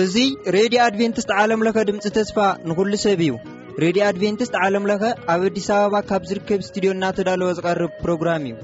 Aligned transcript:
እዙይ 0.00 0.28
ሬድዮ 0.56 0.78
ኣድቨንትስት 0.86 1.30
ዓለምለኸ 1.42 1.78
ድምፂ 1.88 2.04
ተስፋ 2.16 2.36
ንኩሉ 2.68 2.92
ሰብ 3.04 3.20
እዩ 3.26 3.32
ሬድዮ 3.84 4.02
ኣድቨንትስት 4.10 4.54
ዓለምለኸ 4.64 5.02
ኣብ 5.34 5.42
ኣዲስ 5.48 5.68
ኣበባ 5.76 6.00
ካብ 6.10 6.22
ዝርከብ 6.30 6.60
ስትድዮ 6.68 6.90
እናተዳለወ 6.96 7.50
ዝቐርብ 7.60 7.92
ፕሮግራም 8.04 8.44
እዩ 8.50 8.56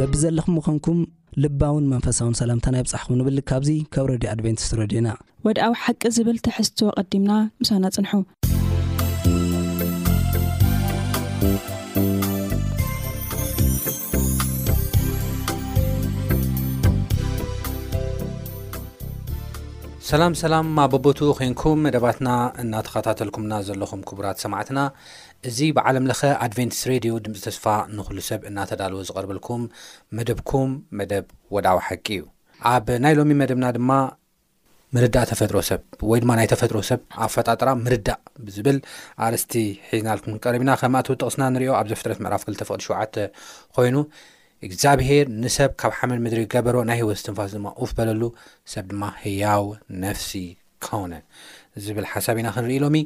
በቢዘለኹም 0.00 0.54
ምኾንኩም 0.58 1.00
ልባውን 1.42 1.84
መንፈሳውን 1.92 2.32
ሰላምተና 2.40 2.74
ይብፅሕኩም 2.80 3.18
ንብል 3.18 3.38
ካብዚ 3.48 3.68
ካብ 3.94 4.06
ረድዩ 4.10 4.28
ኣድቨንቲስ 4.34 4.70
ረድዩና 4.80 5.08
ወድኣዊ 5.46 5.72
ሓቂ 5.84 6.02
ዝብል 6.16 6.38
ትሕዝትዎ 6.46 6.88
ቀዲምና 7.00 7.32
ምሳና 7.62 7.84
ፅንሑ 7.96 8.12
ሰላም 20.10 20.32
ሰላም 20.40 20.68
ኣ 20.82 20.84
በቦቱ 20.92 21.18
ኮንኩም 21.38 21.82
መደባትና 21.86 22.28
እናተኸታተልኩምና 22.62 23.52
ዘለኹም 23.66 24.00
ክቡራት 24.08 24.40
ሰማዕትና 24.44 24.78
እዚ 25.48 25.58
ብዓለምለኸ 25.76 26.22
ኣድቨንትስ 26.44 26.80
ሬድዮ 26.90 27.12
ድምፂ 27.26 27.36
ተስፋ 27.44 27.64
ንኹሉ 27.96 28.16
ሰብ 28.28 28.40
እናተዳልዎ 28.48 29.00
ዝቐርበልኩም 29.08 29.62
መደብኩም 30.16 30.70
መደብ 30.98 31.24
ወዳዊ 31.54 31.78
ሓቂ 31.86 32.06
እዩ 32.16 32.24
ኣብ 32.72 32.86
ናይ 33.04 33.14
ሎሚ 33.18 33.30
መደብና 33.42 33.66
ድማ 33.76 33.90
ምርዳእ 34.94 35.26
ተፈጥሮ 35.30 35.56
ሰብ 35.70 35.80
ወይ 36.10 36.20
ድማ 36.22 36.32
ናይ 36.38 36.46
ተፈጥሮ 36.52 36.76
ሰብ 36.90 37.00
ኣ 37.24 37.28
ፈጣጥራ 37.34 37.68
ምርዳእ 37.84 38.20
ብዝብል 38.48 38.78
ኣርስቲ 39.26 39.52
ሒዝናልኩም 39.94 40.36
ቀረቢና 40.44 40.72
ከምኣተወ 40.82 41.16
ጠቕስና 41.20 41.42
ንሪኦ 41.54 41.72
ኣብ 41.80 41.86
ዘፍጥረት 41.92 42.20
ምዕራፍ 42.26 42.42
ክልተ 42.48 42.60
ፍቅዲ 42.70 42.82
ሸዓተ 42.90 43.14
ኮይኑ 43.78 43.96
እግዚኣብሄር 44.68 45.26
ንሰብ 45.42 45.70
ካብ 45.82 45.92
ሓመድ 46.00 46.18
ምድሪ 46.26 46.42
ገበሮ 46.56 46.76
ናይ 46.90 46.98
ህወ 47.02 47.12
ዝትንፋስ 47.20 47.52
ድማ 47.58 47.68
ውፍ 47.82 47.92
በለሉ 48.00 48.22
ሰብ 48.74 48.84
ድማ 48.92 49.02
ህያው 49.24 49.64
ነፍሲ 50.04 50.32
ካውነ 50.84 51.12
ዝብል 51.84 52.06
ሓሳብ 52.12 52.36
ኢና 52.40 52.48
ክንሪኢ 52.54 52.76
ኢሎሚ 52.78 52.96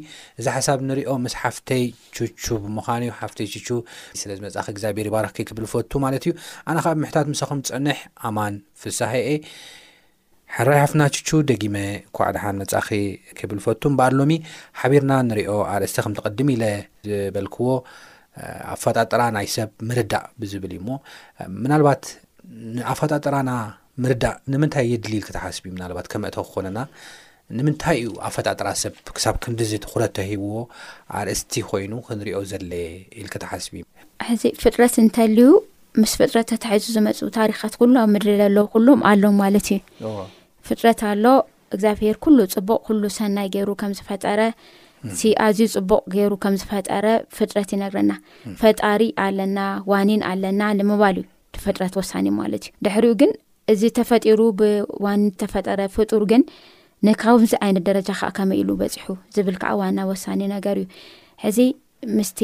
እዚ 0.40 0.46
ሓሳብ 0.54 0.78
ንሪኦ 0.88 1.10
ምስ 1.24 1.34
ሓፍተይ 1.40 1.82
ችቹ 2.16 2.44
ብምዃን 2.64 3.02
እዩ 3.06 3.10
ሓፍተይ 3.20 3.46
ቹ 3.54 3.68
ስለዚ 4.20 4.38
መጻኺ 4.44 4.64
እግዚኣብሔር 4.74 5.08
ባራኽከ 5.14 5.44
ክብል 5.48 5.66
ፈቱ 5.72 5.90
ማለት 6.04 6.22
እዩ 6.28 6.32
ኣና 6.70 6.76
ከዓ 6.84 6.92
ብምሕታት 6.98 7.26
ምሳኹም 7.32 7.60
ፀንሕ 7.68 7.98
ኣማን 8.28 8.54
ፍሳሐ 8.82 9.12
እየ 9.30 9.34
ሓራይ 10.56 10.78
ሓፍና 10.84 11.02
ችቹ 11.14 11.28
ደጊመ 11.50 11.76
ኩዕድሓን 12.16 12.56
መጻኺ 12.62 12.86
ክብል 13.38 13.58
ፈቱ 13.66 13.82
በኣሎሚ 14.00 14.32
ሓቢርና 14.82 15.12
ንሪኦ 15.30 15.52
ኣርእስተ 15.72 15.98
ከም 16.06 16.14
ትቐድም 16.18 16.50
ኢለ 16.54 16.64
ዝበልክዎ 17.08 17.66
ኣ 18.72 18.76
ፈጣጥራ 18.82 19.22
ናይ 19.36 19.46
ሰብ 19.56 19.70
ምርዳእ 19.90 20.26
ብዝብል 20.42 20.72
እዩ 20.76 20.80
ሞ 20.86 20.96
ምናልባት 21.62 22.02
ኣ 22.90 22.94
ፈጣጥራና 23.00 23.50
ምርዳእ 24.04 24.36
ንምንታይ 24.52 24.86
የድልል 24.92 25.22
ክተሓስብ 25.28 25.64
እዩ 25.68 25.72
ምናልባት 25.76 26.06
ከመእተ 26.14 26.36
ክኾነና 26.48 26.78
ንምንታይ 27.56 27.97
እዩ 28.05 28.11
ኣብ 28.27 28.33
ፈጣጥራ 28.34 28.69
ሰብ 28.83 28.92
ክሳብ 29.17 29.34
ከምዲ 29.45 29.61
ዘትኩረቶ 29.70 30.17
ሂብዎ 30.31 30.53
ኣርእስቲ 31.20 31.53
ኮይኑ 31.70 31.92
ክንሪኦ 32.06 32.39
ዘለየ 32.50 32.84
ኢልክ 33.20 33.34
ተሓስብ 33.42 33.73
እዩ 33.78 33.83
ሕዚ 34.28 34.42
ፍጥረት 34.62 34.95
እንተልዩ 35.03 35.41
ምስ 36.03 36.12
ፍጥረት 36.20 36.47
ተተሒዙ 36.53 36.87
ዝመፁ 36.97 37.19
ታሪካት 37.39 37.75
ኩሉ 37.81 37.95
ኣብ 38.03 38.09
ምድሪ 38.15 38.31
ዘለዎ 38.41 38.65
ኩሎም 38.75 39.00
ኣሎም 39.11 39.37
ማለት 39.42 39.69
እዩ 39.75 39.81
ፍጥረት 40.69 41.03
ኣሎ 41.11 41.25
እግዚኣብሄር 41.75 42.17
ኩሉ 42.27 42.39
ፅቡቅ 42.55 42.81
ኩሉ 42.89 43.03
ሰናይ 43.19 43.48
ገይሩ 43.56 43.69
ከም 43.83 43.92
ዝፈጠረ 43.98 44.41
ኣዝዩ 45.47 45.67
ፅቡቅ 45.77 46.03
ገይሩ 46.15 46.33
ከም 46.45 46.55
ዝፈጠረ 46.62 47.06
ፍጥረት 47.39 47.70
ይነግረና 47.75 48.12
ፈጣሪ 48.60 49.00
ኣለና 49.27 49.59
ዋኒን 49.93 50.22
ኣለና 50.31 50.62
ንምባል 50.78 51.19
እዩ 51.22 51.27
ፍጥረት 51.66 51.94
ወሳኒ 52.00 52.27
ማለት 52.41 52.62
እዩ 52.69 52.77
ድሕሪኡ 52.87 53.12
ግን 53.22 53.33
እዚ 53.72 53.83
ተፈጢሩ 53.99 54.41
ብዋኒን 54.60 55.28
ዝተፈጠረ 55.37 55.81
ፍጡር 55.97 56.22
ግን 56.33 56.43
ንካብ 57.06 57.41
ዚ 57.50 57.55
ዓይነት 57.65 57.82
ደረጃ 57.88 58.09
ከዓ 58.21 58.28
ከመይ 58.37 58.59
ኢሉ 58.62 58.71
በፂሑ 58.81 59.09
ዝብል 59.34 59.56
ከዓ 59.62 59.72
ዋና 59.81 59.99
ወሳኒ 60.10 60.41
ነገር 60.56 60.77
እዩ 60.82 60.87
ሕዚ 61.44 61.59
ምስቲ 62.19 62.41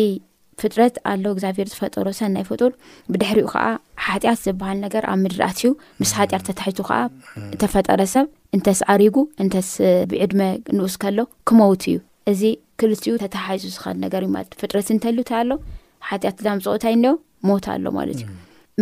ፍጥረት 0.61 0.94
ኣሎ 1.11 1.25
እግዚኣብሄር 1.34 1.69
ዝፈጠሮ 1.72 2.06
ሰናይ 2.19 2.44
ፈጡር 2.49 2.72
ብድሕሪኡ 3.12 3.47
ከዓ 3.53 3.62
ሓጢኣት 4.06 4.41
ዝበሃል 4.47 4.78
ነገር 4.87 5.03
ኣብ 5.12 5.19
ምድራኣት 5.25 5.59
እዩ 5.62 5.71
ምስ 6.00 6.10
ሓጢኣት 6.19 6.44
ተታሒቱ 6.49 6.78
ከዓ 6.89 6.99
ተፈጠረ 7.62 8.00
ሰብ 8.15 8.27
እንተስ 8.56 8.81
ዓሪጉ 8.94 9.16
እንተስብዕድመ 9.44 10.43
ንኡስ 10.77 10.97
ከሎ 11.05 11.19
ክመውት 11.50 11.84
እዩ 11.93 11.97
እዚ 12.33 12.43
ክልትኡ 12.83 13.15
ተተሓዙ 13.25 13.62
ዝካል 13.77 13.97
ነገር 14.05 14.22
እዩ 14.27 14.31
ማለት 14.37 14.53
ዩ 14.55 14.59
ፍጥረት 14.65 14.91
እንተልንታይ 14.97 15.41
ኣሎ 15.44 15.50
ሓጢኣት 16.10 16.39
ዛምፅኦታይ 16.49 16.94
እኒኦ 16.99 17.15
ሞት 17.49 17.66
ኣሎ 17.75 17.84
ማለት 17.99 18.19
እዩ 18.22 18.27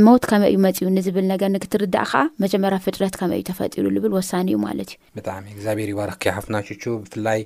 ሞት 0.07 0.25
ከመ 0.31 0.43
እዩ 0.51 0.57
መፅ 0.65 0.79
እዩ 0.81 0.89
ንዝብል 0.97 1.25
ነገር 1.31 1.49
ንክትርዳእ 1.55 2.07
ከዓ 2.11 2.21
መጀመርያ 2.43 2.77
ፍጥረት 2.87 3.15
ከመ 3.21 3.31
እዩ 3.37 3.43
ተፈጢሩ 3.49 3.85
ዝብል 3.95 4.13
ወሳኒ 4.19 4.47
እዩ 4.53 4.59
ማለት 4.65 4.91
እዩ 4.95 4.99
ብጣዕሚ 5.17 5.47
እግዚኣብሔር 5.55 5.89
ይባርክኪይሓፍናችቹ 5.93 6.83
ብፍላይ 7.05 7.41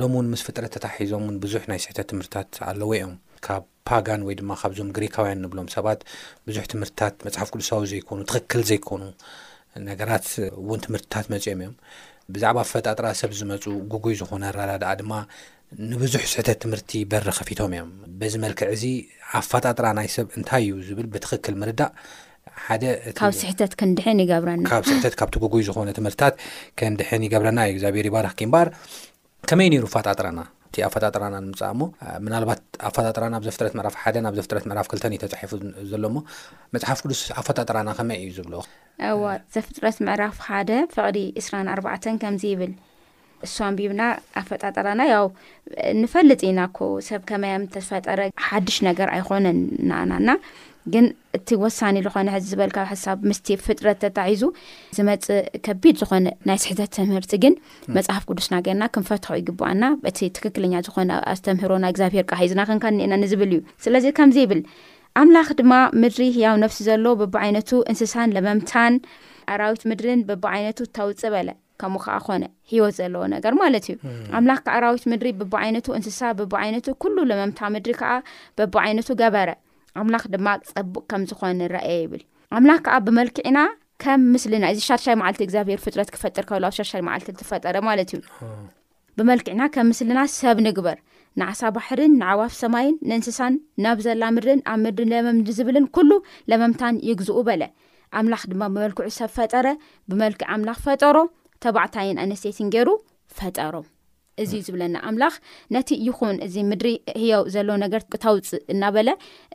ሎሚ 0.00 0.12
ውን 0.18 0.28
ምስ 0.32 0.42
ፍጥረት 0.46 0.72
ተታሒዞምን 0.76 1.36
ብዙሕ 1.44 1.62
ናይ 1.70 1.80
ስሕተት 1.84 2.08
ትምህርትታት 2.12 2.60
ኣለዎ 2.68 2.90
እዮም 2.98 3.12
ካብ 3.46 3.64
ፓጋን 3.90 4.22
ወይ 4.28 4.36
ድማ 4.40 4.52
ካብዞም 4.62 4.88
ግሪካውያን 4.98 5.42
ንብሎም 5.46 5.68
ሰባት 5.76 6.00
ብዙሕ 6.48 6.64
ትምህርትታት 6.74 7.16
መፅሓፍ 7.28 7.50
ቅዱሳዊ 7.54 7.84
ዘይኮኑ 7.92 8.20
ትክክል 8.32 8.62
ዘይኮኑ 8.70 9.02
ነገራት 9.90 10.26
እውን 10.62 10.80
ትምህርትታት 10.86 11.28
መፅኦም 11.34 11.58
እዮም 11.64 11.74
ብዛዕባ 12.34 12.58
ፈጣጥራ 12.72 13.06
ሰብ 13.22 13.30
ዝመፁ 13.40 13.64
ጉጉይ 13.92 14.16
ዝኮነ 14.22 14.44
ኣረዳድኣ 14.50 14.92
ድማ 15.02 15.12
ንብዙሕ 15.92 16.22
ስሕተት 16.32 16.58
ትምህርቲ 16.62 16.90
በሪ 17.10 17.26
ከፊቶም 17.38 17.72
እዮም 17.76 17.90
በዚ 18.20 18.34
መልክዕ 18.44 18.66
እዚ 18.76 18.84
ኣ 19.38 19.40
ፈጣጥራ 19.52 19.86
ናይ 19.98 20.08
ሰብ 20.14 20.28
እንታይ 20.38 20.64
እዩ 20.66 20.76
ዝብል 20.88 21.06
ብትክክል 21.14 21.54
ምርዳእ 21.62 21.92
ሓደስሕት 22.66 23.74
ንድ 23.90 23.98
ይብረናካብ 24.30 24.82
ስሕተት 24.90 25.14
ካብቲ 25.20 25.34
ጉጉይ 25.42 25.64
ዝኾነ 25.68 25.90
ትምህርትታት 25.98 26.34
ከንድሕን 26.78 27.24
ይገብረና 27.26 27.58
ዩ 27.70 27.72
እግዚኣብሔር 27.74 28.06
ይባራክኪ 28.10 28.40
በኣር 28.54 28.68
ከመይ 29.50 29.68
ነይሩ 29.74 29.84
ፈጣጥራና 29.96 30.38
ቲ 30.74 30.78
ኣፈጣጥራና 30.86 31.34
ንምፃእሞ 31.44 31.80
ምናልባት 32.24 32.58
ኣ 32.86 32.88
ፋጣጥራና 32.96 33.34
ኣብ 33.38 33.44
ዘፍጥረት 33.48 33.74
ምዕራፍ 33.78 33.94
ሓደ 34.00 34.16
ናብ 34.24 34.34
ዘፍጥረት 34.38 34.64
ምዕራፍ 34.70 34.88
ክልተን 34.90 35.14
እዩተፃሒፉ 35.16 35.52
ዘሎሞ 35.92 36.16
መፅሓፍ 36.76 36.98
ቅዱስ 37.04 37.20
ኣፈጣጥራና 37.42 37.90
ከመይ 37.98 38.18
እዩ 38.24 38.32
ዝብሎ 38.38 38.54
ዘፍጥረት 39.56 39.98
ምዕራፍ 40.08 40.36
ሓደ 40.48 40.70
ፍቅሪ 40.96 41.18
እስራ 41.42 41.54
ኣርባ 41.76 41.88
ከምዚ 42.24 42.44
ይብል 42.52 42.74
እስንቢብና 43.46 44.02
ኣፈጣጠራና 44.40 45.02
ያው 45.14 45.26
ንፈልጥ 46.02 46.40
ኢናኮ 46.50 46.78
ሰብ 47.08 47.20
ከመያም 47.30 47.64
ተፈጠረ 47.74 48.20
ሓድሽ 48.46 48.76
ነገር 48.88 49.08
ኣይኮነ 49.16 49.46
ንኣናና 49.88 50.28
ግን 50.92 51.06
እቲ 51.36 51.48
ወሳኒ 51.62 51.96
ዝኾነ 52.04 52.28
ሕዚ 52.34 52.44
ዝበልካ 52.52 52.76
ሓሳብ 52.90 53.16
ምስ 53.30 53.38
ፍጥረት 53.66 53.98
ተታሒዙ 54.04 54.42
ዝመፅ 54.96 55.26
ከቢድ 55.66 55.96
ዝኾነ 56.02 56.26
ናይ 56.48 56.58
ስሕተ 56.62 56.80
ትምህርቲ 56.96 57.32
ግን 57.42 57.54
መፅሓፍ 57.96 58.24
ቅዱስናገና 58.30 58.82
ክንፈትሖ 58.94 59.32
ይግባኣና 59.40 59.84
ቲ 60.18 60.30
ትክክኛ 60.38 60.74
ዝኾነ 60.86 61.10
ኣዝተምህሮና 61.34 61.84
እግዛብሄር 61.94 62.26
ካብሒዝናከን 62.32 62.96
ኒአና 63.00 63.14
ንዝብል 63.24 63.52
እዩ 63.56 63.60
ስለዚ 63.86 64.06
ከምዚ 64.18 64.38
ይብል 64.44 64.62
ኣምላኽ 65.22 65.48
ድማ 65.60 65.74
ምድሪ 66.00 66.20
ያው 66.46 66.56
ነብሲ 66.64 66.80
ዘሎ 66.90 67.04
በቢዓይነቱ 67.22 67.70
እንስሳን 67.90 68.34
ለመምታን 68.36 68.96
ኣራዊት 69.54 69.84
ምድርን 69.90 70.20
ብቢዓይነቱ 70.28 70.78
ተውፅእ 70.96 71.32
በለ 71.34 71.48
ከምኡ 71.80 72.00
ከዓ 72.06 72.14
ኮነ 72.26 72.44
ሂወት 72.70 72.94
ዘለዎ 72.98 73.22
ነገር 73.34 73.52
ማለት 73.62 73.84
እዩ 73.90 73.96
ኣምላኽ 74.36 74.60
ዓራዊት 74.76 75.04
ምድሪ 75.12 75.28
ብቢዓይነቱ 75.40 75.86
እንስሳ 75.98 76.20
ብቢይነቱ 76.38 76.86
ሉ 77.16 77.26
ለመም 77.30 77.52
ምድሪ 77.74 77.92
ዓ 78.14 78.16
በቢይነቱ 78.58 79.08
ገበረ 79.20 79.50
ኣምላ 80.00 80.16
ድማፅቡቅ 80.34 81.04
ከምዝኾነ 81.12 81.60
አየ 81.82 81.94
ይብል 82.04 82.22
ኣምላኽ 82.56 82.78
ከዓ 82.86 82.96
ብመልክዕና 83.06 83.58
ከም 84.02 84.20
ምስና 84.32 84.64
እዚሻርሻይ 84.74 85.14
መዓልቲ 85.20 85.40
ግኣብሄር 85.50 85.80
ጥረትክፈጥርኣብሻይ 85.94 87.00
ል 87.28 87.40
ፈጠረ 87.50 87.76
ማለት 87.88 88.10
ዩ 88.16 88.20
ብመልክዕና 89.18 89.62
ምምስልና 89.88 90.20
ሰብ 90.40 90.58
ንግበር 90.66 90.98
ንዓሳ 91.40 91.60
ባሕርን 91.76 92.12
ንዓዋፍ 92.20 92.52
ሰማይን 92.62 92.94
ንእንስሳን 93.08 93.54
ናብ 93.84 93.98
ዘላ 94.06 94.22
ምድርን 94.36 94.60
ኣብ 94.70 94.78
ምድሪን 94.84 95.10
ለመምዲ 95.14 95.48
ዝብልን 95.58 95.86
ኩሉ 95.96 96.10
ለመምታን 96.50 96.94
ይግዝኡ 97.08 97.40
በለ 97.48 97.62
ኣምላኽ 98.18 98.42
ድማ 98.52 98.62
ብመልክዑ 98.74 99.06
ሰብ 99.18 99.30
ፈጠረ 99.36 99.66
ብመልክዕ 100.12 100.46
ኣምላኽ 100.54 100.78
ፈጠሮ 100.86 101.16
ተባዕታይን 101.64 102.20
ኣነስተይትንገይሩ 102.24 102.88
ፈጠሮም 103.38 103.86
እዚዩ 104.42 104.60
ዝብለና 104.66 104.96
ኣምላኽ 105.08 105.34
ነቲ 105.76 105.88
ይኹን 106.06 106.36
እዚ 106.46 106.54
ምድሪ 106.70 106.88
ህየው 107.20 107.42
ዘለ 107.54 107.68
ነገር 107.84 108.02
ክተውፅእ 108.12 108.60
እናበለ 108.74 109.08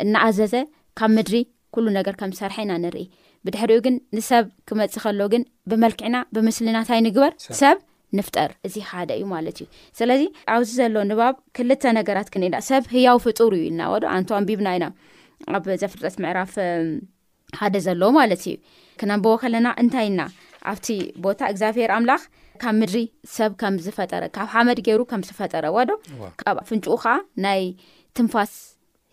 እናኣዘዘ 0.03 0.53
ካብ 0.99 1.11
ምድሪ 1.17 1.37
ኩሉ 1.75 1.85
ነገር 1.99 2.15
ከም 2.21 2.31
ዝሰርሐኢና 2.37 2.71
ንርኢ 2.83 3.05
ብድሕሪኡ 3.47 3.77
ግን 3.85 3.95
ንሰብ 4.17 4.45
ክመፅእ 4.69 5.01
ከሎ 5.05 5.21
ግን 5.33 5.43
ብመልክዕና 5.69 6.17
ብምስሊናታይ 6.35 6.99
ንግበር 7.07 7.31
ሰብ 7.61 7.77
ንፍጠር 8.17 8.51
እዚ 8.67 8.75
ሓደ 8.89 9.09
እዩ 9.17 9.23
ማለት 9.35 9.55
እዩ 9.61 9.65
ስለዚ 9.99 10.23
ኣብዚ 10.55 10.69
ዘሎ 10.81 10.95
ንባብ 11.11 11.35
ክልተ 11.57 11.83
ነገራት 11.99 12.27
ክንዳ 12.33 12.55
ሰብ 12.69 12.83
ህያው 12.93 13.17
ፍጡር 13.25 13.53
እዩ 13.59 13.65
ኢናወዶ 13.71 14.03
ኣን 14.15 14.25
ኣንቢብና 14.39 14.67
ኢና 14.77 14.85
ኣብ 15.55 15.65
ዘፍርጠት 15.83 16.17
ምዕራፍ 16.25 16.53
ሓደ 17.61 17.75
ዘለዎ 17.87 18.11
ማለት 18.19 18.43
እዩ 18.45 18.55
ክነንበቦ 19.01 19.33
ከለና 19.43 19.67
እንታይ 19.83 20.05
ኢና 20.11 20.21
ኣብቲ 20.71 20.87
ቦታ 21.23 21.39
እግዚኣብሄር 21.53 21.91
ኣምላኽ 21.97 22.21
ካብ 22.61 22.75
ምድሪ 22.81 22.97
ሰብ 23.37 23.51
ከምዝፈጠረካብ 23.61 24.53
መድሩምዝፈጠረዶፍንኡ 24.69 26.85
ከዓ 27.03 27.15
ናይ 27.45 27.61
ትንፋስ 28.17 28.53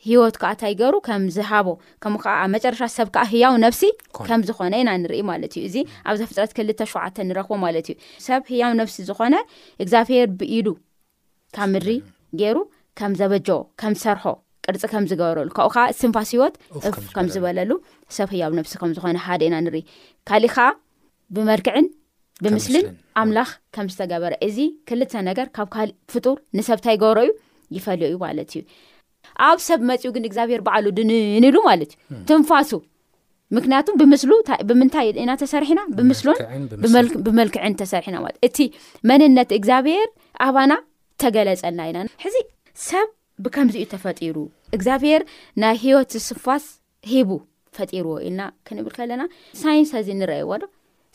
ሂወት 0.08 0.36
ከዓ 0.42 0.50
እንታይ 0.54 0.74
ገሩ 0.80 0.94
ከም 1.06 1.22
ዝሃቦ 1.36 1.68
ከምኡከዓ 2.02 2.34
ኣብ 2.42 2.48
መጨረሻ 2.56 2.80
ሰብ 2.98 3.08
ከዓ 3.14 3.22
ህያው 3.32 3.54
ነብሲ 3.64 3.82
ከምዝኾነ 4.26 4.72
ኢና 4.82 4.90
ንርኢ 5.02 5.20
ማ 5.28 5.30
እዩ 5.48 5.58
እዚ 5.68 5.76
ኣብ 6.08 6.14
ዘፍጥረት 6.20 6.50
ክልሸ 6.58 6.92
ንረክቦማት 7.28 7.76
እዩ 7.80 7.86
ሰብ 8.26 8.40
ህያው 8.52 8.72
ነብሲ 8.80 8.96
ዝኾነ 9.08 9.34
እግዚኣብሄር 9.82 10.26
ብኢዱ 10.40 10.66
ካብ 11.56 11.68
ምድሪ 11.74 11.90
ገይሩ 12.42 12.58
ከም 13.00 13.12
ዘበጆ 13.20 13.48
ከምሰርሖ 13.80 14.24
ቅርፂ 14.66 14.82
ከምዝገበረሉካኡዓ 14.92 15.76
ንፋስ 16.10 16.30
ወትከምዝበሉ 16.44 17.70
ሰብ 18.18 18.28
ያው 18.42 18.50
ሲ 18.72 18.74
ዝነኢእዓ 19.02 20.62
ብመልክዕን 21.36 21.86
ብምስልን 22.44 22.86
ኣምላኽ 23.22 23.48
ከም 23.74 23.88
ዝተገበረ 23.92 24.32
እዚ 24.46 24.56
ክልተ 24.88 25.12
ነገር 25.30 25.46
ካብ 25.56 25.68
ካሊእ 25.74 25.96
ፍጡር 26.12 26.36
ንሰብንታይ 26.58 26.96
ገብሮ 27.02 27.18
እዩ 27.28 27.32
ይፈልዮ 27.76 28.06
እዩ 28.10 28.16
ማለት 28.26 28.50
እዩ 28.54 28.60
ኣብ 29.48 29.58
ሰብ 29.66 29.80
መፂኡ 29.90 30.10
ግን 30.14 30.24
እግዚኣብሄር 30.28 30.60
በዓሉ 30.66 30.86
ድንንሉ 30.98 31.56
ማለት 31.70 31.92
እዩ 31.96 32.22
ትንፋሱ 32.30 32.72
ምክንያቱ 33.56 33.86
ብምስሉብምንታይ 34.00 35.08
ኢና 35.22 35.30
ተሰርሕና 35.42 35.80
ብምስሎን 35.98 36.38
ብመልክዕን 37.26 37.74
ተሰርሕና 37.82 38.16
ማለት 38.24 38.38
እቲ 38.48 38.58
መንነት 39.10 39.50
እግዚኣብሄር 39.58 40.08
ኣባና 40.46 40.72
ተገለፀልና 41.22 41.82
ኢና 41.90 42.00
ሕዚ 42.24 42.36
ሰብ 42.88 43.08
ብከምዚዩ 43.44 43.84
ተፈጢሩ 43.94 44.36
እግዚኣብሔር 44.76 45.22
ናይ 45.62 45.76
ሂወት 45.84 46.10
ዝስንፋስ 46.16 46.64
ሂቡ 47.12 47.30
ፈጢርዎ 47.78 48.14
ኢልና 48.28 48.42
ክንብል 48.68 48.92
ከለና 48.98 49.22
ሳይንስ 49.62 49.90
እዚ 50.00 50.08
ንረአይዎ 50.20 50.50
ዶ 50.62 50.64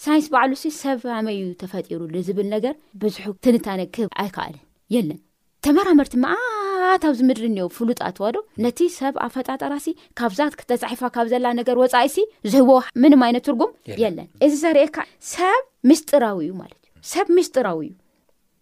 ሳይንስ 0.04 0.26
ባዕሉ 0.34 0.52
ሲ 0.62 0.68
ሰብ 0.82 1.02
ኣመይዩ 1.18 1.44
ተፈጢሩ 1.62 2.00
ዝብል 2.28 2.48
ነገር 2.56 2.74
ብዙሑ 3.02 3.26
ትንተነክብ 3.46 4.08
ኣይከኣልን 4.24 4.64
የለን 4.94 5.20
ተመራመርቲ 5.66 6.14
መኣታ 6.24 7.04
ብ 7.10 7.14
ዚ 7.20 7.22
ምድሪ 7.28 7.46
እኒሄ 7.52 7.68
ፍሉጣ 7.78 8.00
ኣተዋ 8.10 8.26
ዶ 8.36 8.42
ነቲ 8.66 8.80
ሰብ 8.98 9.16
ኣብ 9.26 9.32
ፈጣጠራሲ 9.36 9.86
ካብዛ 10.22 10.40
ክተፃሒፋ 10.62 11.02
ካብ 11.16 11.28
ዘላ 11.34 11.46
ነገር 11.60 11.76
ወፃኢ 11.84 12.10
ሲ 12.16 12.26
ዝህቦ 12.54 12.70
ምንም 13.04 13.24
ዓይነት 13.28 13.46
ትርጉም 13.48 13.72
የለን 14.04 14.28
እዚ 14.48 14.54
ዘርእካ 14.64 14.98
ሰብ 15.34 15.62
ምስጢራዊ 15.92 16.38
እዩ 16.46 16.52
ማለት 16.64 16.82
እዩ 16.84 16.94
ሰብ 17.14 17.30
ምስጢራዊ 17.38 17.82
እዩ 17.90 17.94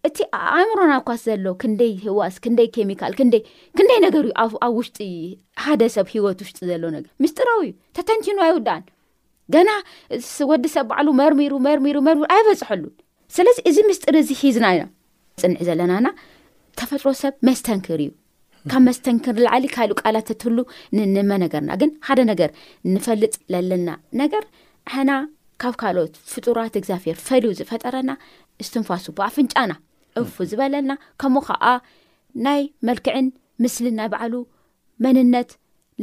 እቲ 0.08 0.18
ኣእምሮና 0.54 0.92
ኣኳስ 1.00 1.20
ዘሎ 1.28 1.44
ክንደይ 1.60 1.92
ህዋስ 2.06 2.34
ክንደይ 2.44 2.68
ኬሚካል 2.78 3.12
ክንደይ 3.18 4.00
ነገር 4.06 4.22
እዩ 4.28 4.34
ኣብ 4.66 4.72
ውሽጢ 4.78 4.98
ሓደ 5.66 5.82
ሰብ 5.96 6.08
ሂወት 6.14 6.40
ውሽጢ 6.44 6.60
ዘሎ 6.72 6.82
ነገር 6.96 7.10
ምስጢራዊ 7.24 7.62
እዩ 7.68 7.72
ተተንቲኑ 7.98 8.38
ኣይውዳእን 8.48 8.84
ገና 9.54 9.70
ወዲ 10.50 10.64
ሰብ 10.74 10.86
በዕሉ 10.90 11.08
መርሚሩ 11.20 11.54
መርሚሩ 11.68 11.96
መርሚሩ 12.08 12.26
ኣይበፅሐሉን 12.36 12.92
ስለዚ 13.36 13.58
እዚ 13.68 13.76
ምስጢሪ 13.90 14.14
እዚ 14.24 14.30
ሒዝና 14.42 14.66
ኢ 14.76 14.78
ፅንዕ 15.42 15.60
ዘለናና 15.68 16.06
ተፈጥሮ 16.80 17.08
ሰብ 17.22 17.34
መስተንክር 17.48 18.00
እዩ 18.04 18.10
ካብ 18.72 18.82
መስተንክር 18.88 19.34
ንላዓሊ 19.40 19.64
ካልኡ 19.74 19.94
ቃላት 20.02 20.26
ተትህሉ 20.30 20.58
ንመ 21.14 21.30
ነገርና 21.44 21.72
ግን 21.80 21.90
ሓደ 22.06 22.20
ነገር 22.32 22.50
ንፈልጥ 22.92 23.34
ዘለና 23.54 23.88
ነገር 24.20 24.44
ኣሓና 24.90 25.12
ካብ 25.62 25.74
ካልኦት 25.82 26.14
ፍጡራት 26.32 26.74
እግዚኣብሔር 26.80 27.18
ፈልዩ 27.26 27.50
ዝፈጠረና 27.58 28.10
ዝትንፋሱብፍንጫና 28.66 29.72
እፉ 30.22 30.34
ዝበለና 30.52 30.90
ከምኡ 31.20 31.44
ኸዓ 31.50 31.64
ናይ 32.46 32.62
መልክዕን 32.88 33.28
ምስሊ 33.62 33.86
ናይ 33.98 34.08
ባዕሉ 34.14 34.34
መንነት 35.04 35.50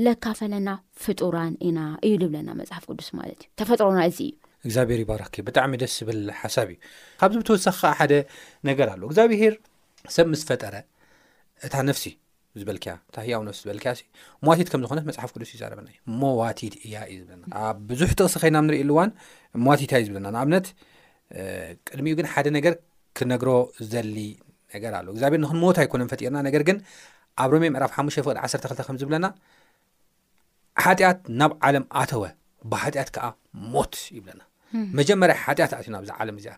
ለካፈለና 0.06 0.70
ፍጡራን 1.04 1.54
ኢና 1.68 1.80
እዩ 2.08 2.14
ዝብለና 2.22 2.50
መፅሓፍ 2.60 2.84
ቅዱስ 2.90 3.10
ማለት 3.20 3.40
እዩ 3.46 3.52
ተፈጥሮና 3.62 3.98
እ 4.10 4.14
እዩ 4.14 4.28
እግዚኣብሄር 4.66 5.00
ይባረኪ 5.04 5.36
ብጣዕሚ 5.50 5.74
ደስ 5.82 5.94
ዝብል 6.00 6.20
ሓሳብ 6.40 6.68
እዩ 6.74 6.78
ካብዚ 7.22 7.36
ብተወሰኺ 7.42 7.74
ከዓ 7.82 7.92
ሓደ 8.00 8.14
ነገር 8.70 8.88
ኣሎ 8.94 9.02
እግዚኣብሄር 9.10 9.54
ሰብ 10.16 10.28
ምስ 10.34 10.42
ፈጠረ 10.50 10.76
እታ 11.68 11.74
ነፍሲ 11.90 12.06
ዝበልክያ 12.60 12.94
እታህያው 13.10 13.42
ነፍሲ 13.48 13.60
ዝበልከያ 13.66 13.92
ሞዋቲት 14.46 14.70
ከም 14.72 14.82
ዝኾነት 14.86 15.06
መፅሓፍ 15.10 15.30
ቅዱስ 15.36 15.50
እዩ 15.54 15.58
ዘረበና 15.62 15.88
እዩ 15.94 16.00
ሞዋቲት 16.24 16.74
እያ 16.88 16.96
እዩ 17.12 17.18
ዝብለና 17.24 17.44
ኣብ 17.68 17.78
ብዙሕ 17.90 18.10
ጥቕሲ 18.20 18.36
ኸይናብ 18.44 18.66
ንሪኢ 18.68 18.84
ሉ 18.90 18.94
እዋን 18.96 19.12
ሞዋቲት 19.66 19.92
እዩ 20.00 20.06
ዝብለና 20.08 20.28
ንኣብነት 20.36 20.66
ቅድሚኡ 21.92 22.14
ግን 22.20 22.28
ሓደ 22.34 22.48
ነገር 22.58 22.74
ክነግሮ 23.18 23.50
ዘሊ 23.94 24.18
ነገር 24.76 24.92
ኣሎ 25.00 25.08
እግዚኣብሄር 25.14 25.42
ንክንሞታ 25.46 25.78
ኣይኮነን 25.84 26.10
ፈጢርና 26.14 26.38
ነገር 26.50 26.64
ግን 26.70 26.78
ኣብ 27.44 27.50
ሮሜ 27.56 27.66
ምዕራፍ 27.76 27.92
ሓሙሽ 27.98 28.16
ፍቅድ 28.28 28.38
ዓርተ2ልተ 28.44 28.82
ከምዝብለና 28.90 29.26
ሓጢኣት 30.84 31.20
ናብ 31.40 31.52
ዓለም 31.68 31.86
ኣተወ 32.02 32.24
ብሓጢኣት 32.72 33.10
ከዓ 33.16 33.26
ሞት 33.74 33.94
ይብለና 34.18 34.42
መጀመርያ 34.98 35.36
ሓጢኣት 35.44 35.72
ኣት 35.78 35.84
እዩ 35.86 35.90
ናብዛ 35.96 36.10
ዓለም 36.22 36.36
እዚኣ 36.40 36.54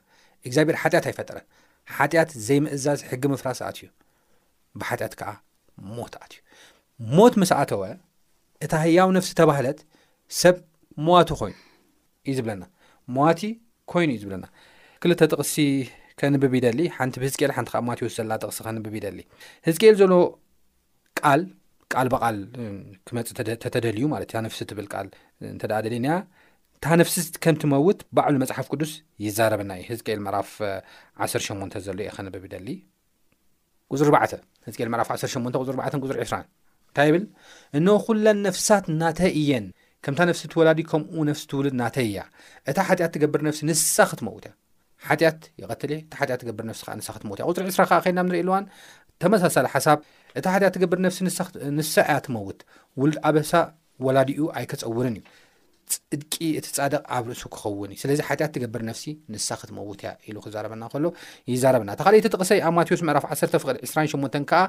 እግዚኣብሔር 0.48 0.77
ሓጢኣት 0.83 1.06
ኣይፈጠረን 1.10 1.45
ሓጢኣት 1.95 2.31
ዘይምእዛዝ 2.48 3.00
ሕጊ 3.12 3.24
ምፍራስ 3.33 3.60
ኣትእዩ 3.69 3.89
ብሓጢኣት 4.80 5.13
ከዓ 5.19 5.31
ሞት 5.98 6.13
ኣትእዩ 6.24 6.42
ሞት 7.15 7.33
ምስ 7.42 7.51
ኣተወ 7.62 7.81
እታ 8.65 8.74
ህያው 8.86 9.10
ነፍሲ 9.18 9.30
ዝተባህለት 9.33 9.80
ሰብ 10.42 10.56
ምዋቱ 11.06 11.30
ኮይኑ 11.42 11.56
እዩ 12.27 12.33
ዝብለና 12.38 12.63
ምዋቲ 13.16 13.42
ኮይኑ 13.92 14.09
እዩ 14.16 14.21
ዝብለና 14.24 14.45
ክልተ 15.01 15.21
ጥቕሲ 15.31 15.56
ከንብብ 16.19 16.51
ይደሊ 16.59 16.80
ሓንቲ 16.98 17.16
ብህዝቅኤል 17.21 17.51
ሓንቲ 17.56 17.69
ከዓ 17.74 17.81
ት 18.00 18.04
ው 18.06 18.09
ዘላ 18.18 18.31
ጥቕሲ 18.44 18.57
ከንብብ 18.66 18.94
ይደሊ 19.00 19.19
ህዝቅኤል 19.68 19.95
ዘሎዎ 20.01 20.24
ቃል 21.19 21.42
ቃል 21.98 22.07
በቓል 22.13 22.38
ክመጽእ 23.07 23.36
ተተደልዩ 23.63 24.04
ማለት 24.13 24.30
እ 24.36 24.42
ነፍሲ 24.48 24.60
ትብል 24.69 24.88
ቃል 24.94 25.07
እንተ 25.54 25.63
ደ 25.72 25.74
ደሊና 25.86 26.07
እታ 26.78 26.86
ነፍሲ 27.01 27.16
ከምትመውት 27.44 28.00
ባዕሉ 28.16 28.36
መፅሓፍ 28.44 28.68
ቅዱስ 28.74 28.92
ይዛረበና 29.25 29.72
እዩ 29.80 29.84
ህዝቅኤል 29.92 30.19
መራፍ 30.28 30.50
1ሸን 31.28 31.72
ዘሎ 31.88 31.98
እየ 32.06 32.10
ኸንብብ 32.18 32.44
ይደሊ 32.48 32.68
ቅፅር 33.94 34.10
ህዝኤል 34.68 34.88
ዕፍ 34.90 34.94
18 34.95 35.07
ፅር 35.07 35.18
ርዕ 35.22 35.25
ፅሪ 35.30 36.18
2ስ 36.18 36.34
እንታይ 36.34 37.07
ይብል 37.10 37.24
እኖ 37.78 37.88
ኩለን 38.06 38.38
ነፍሳት 38.48 38.86
እናተ 38.94 39.19
እየን 39.42 39.66
ከምታ 40.06 40.22
ነፍሲ 40.30 40.42
እትወላዲ 40.48 40.80
ከምኡ 40.92 41.18
ነፍሲ 41.30 41.44
ትውሉድ 41.51 41.74
እናተ 41.78 41.98
እያ 42.10 42.18
እታ 42.69 42.78
ሓጢኣት 42.90 43.12
ትገብር 43.16 43.42
ነፍሲ 43.48 43.60
ንሳ 43.69 43.95
ክትመውት 44.12 44.45
እያ 44.48 44.54
ሓጢኣት 45.07 45.40
ይቐትል 45.62 45.92
እየ 45.95 46.00
እታ 46.06 46.13
ሓጢኣት 46.22 46.40
ትገብር 46.44 46.66
ነፍሲ 46.69 46.81
ከዓ 46.88 46.95
ንሳክትመውትእያ 47.00 47.45
ፁሪ 47.57 47.66
2ስራ 47.72 47.81
ከዓ 47.92 47.98
ኸልና 48.06 48.19
ብ 48.28 48.30
ንሪኢ 48.31 48.44
ልዋን 48.50 48.66
ተመሳሳለ 49.24 49.66
ሓሳብ 49.74 50.00
እቲ 50.39 50.45
ሓጢኣት 50.53 50.74
ትገብር 50.75 50.97
ነፍሲ 51.06 51.19
ንሳ 51.77 51.94
እያ 52.12 52.18
ትመውት 52.25 52.59
ውሉድ 53.00 53.18
ኣበሳ 53.30 53.51
ወላድኡ 54.06 54.39
ኣይከፀውርን 54.59 55.15
እዩ 55.19 55.24
ፅድቂ 56.12 56.33
እቲ 56.59 56.68
ጻደቕ 56.77 57.01
ኣብ 57.15 57.24
ርእሱ 57.30 57.44
ክኸውን 57.53 57.89
እዩ 57.94 57.97
ስለዚ 58.03 58.19
ሓጢኣት 58.27 58.51
ትገብር 58.56 58.81
ነፍሲ 58.89 59.03
ንሳክትመውት 59.33 60.00
እያ 60.03 60.09
ኢሉ 60.30 60.35
ክዛረበና 60.45 60.83
ከሎ 60.94 61.06
ይዛረበና 61.53 61.89
ተኻልእቲ 62.01 62.25
ጥቕሰይ 62.35 62.59
ኣብ 62.68 62.73
ማቴዎስ 62.78 63.02
ምዕራፍ 63.09 63.25
1 63.37 63.57
ፍቅድ 63.63 63.78
2ሸ 63.92 64.44
ከዓ 64.52 64.61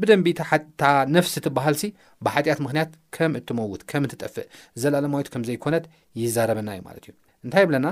ብደንቢ 0.00 0.26
ሓታ 0.48 0.82
ነፍሲ 1.16 1.34
ትበሃል 1.44 1.74
ሲ 1.80 1.84
ብሓጢኣት 2.24 2.58
ምክንያት 2.64 2.90
ከም 3.16 3.32
እትመውት 3.38 3.82
ከም 3.90 4.02
እትጠፍእ 4.08 4.48
ዘለለማየት 4.82 5.28
ከምዘይኮነት 5.34 5.84
ይዛረበና 6.22 6.68
እዩ 6.76 6.80
ማለት 6.88 7.04
እዩ 7.08 7.12
እንታይ 7.44 7.64
ብለና 7.68 7.86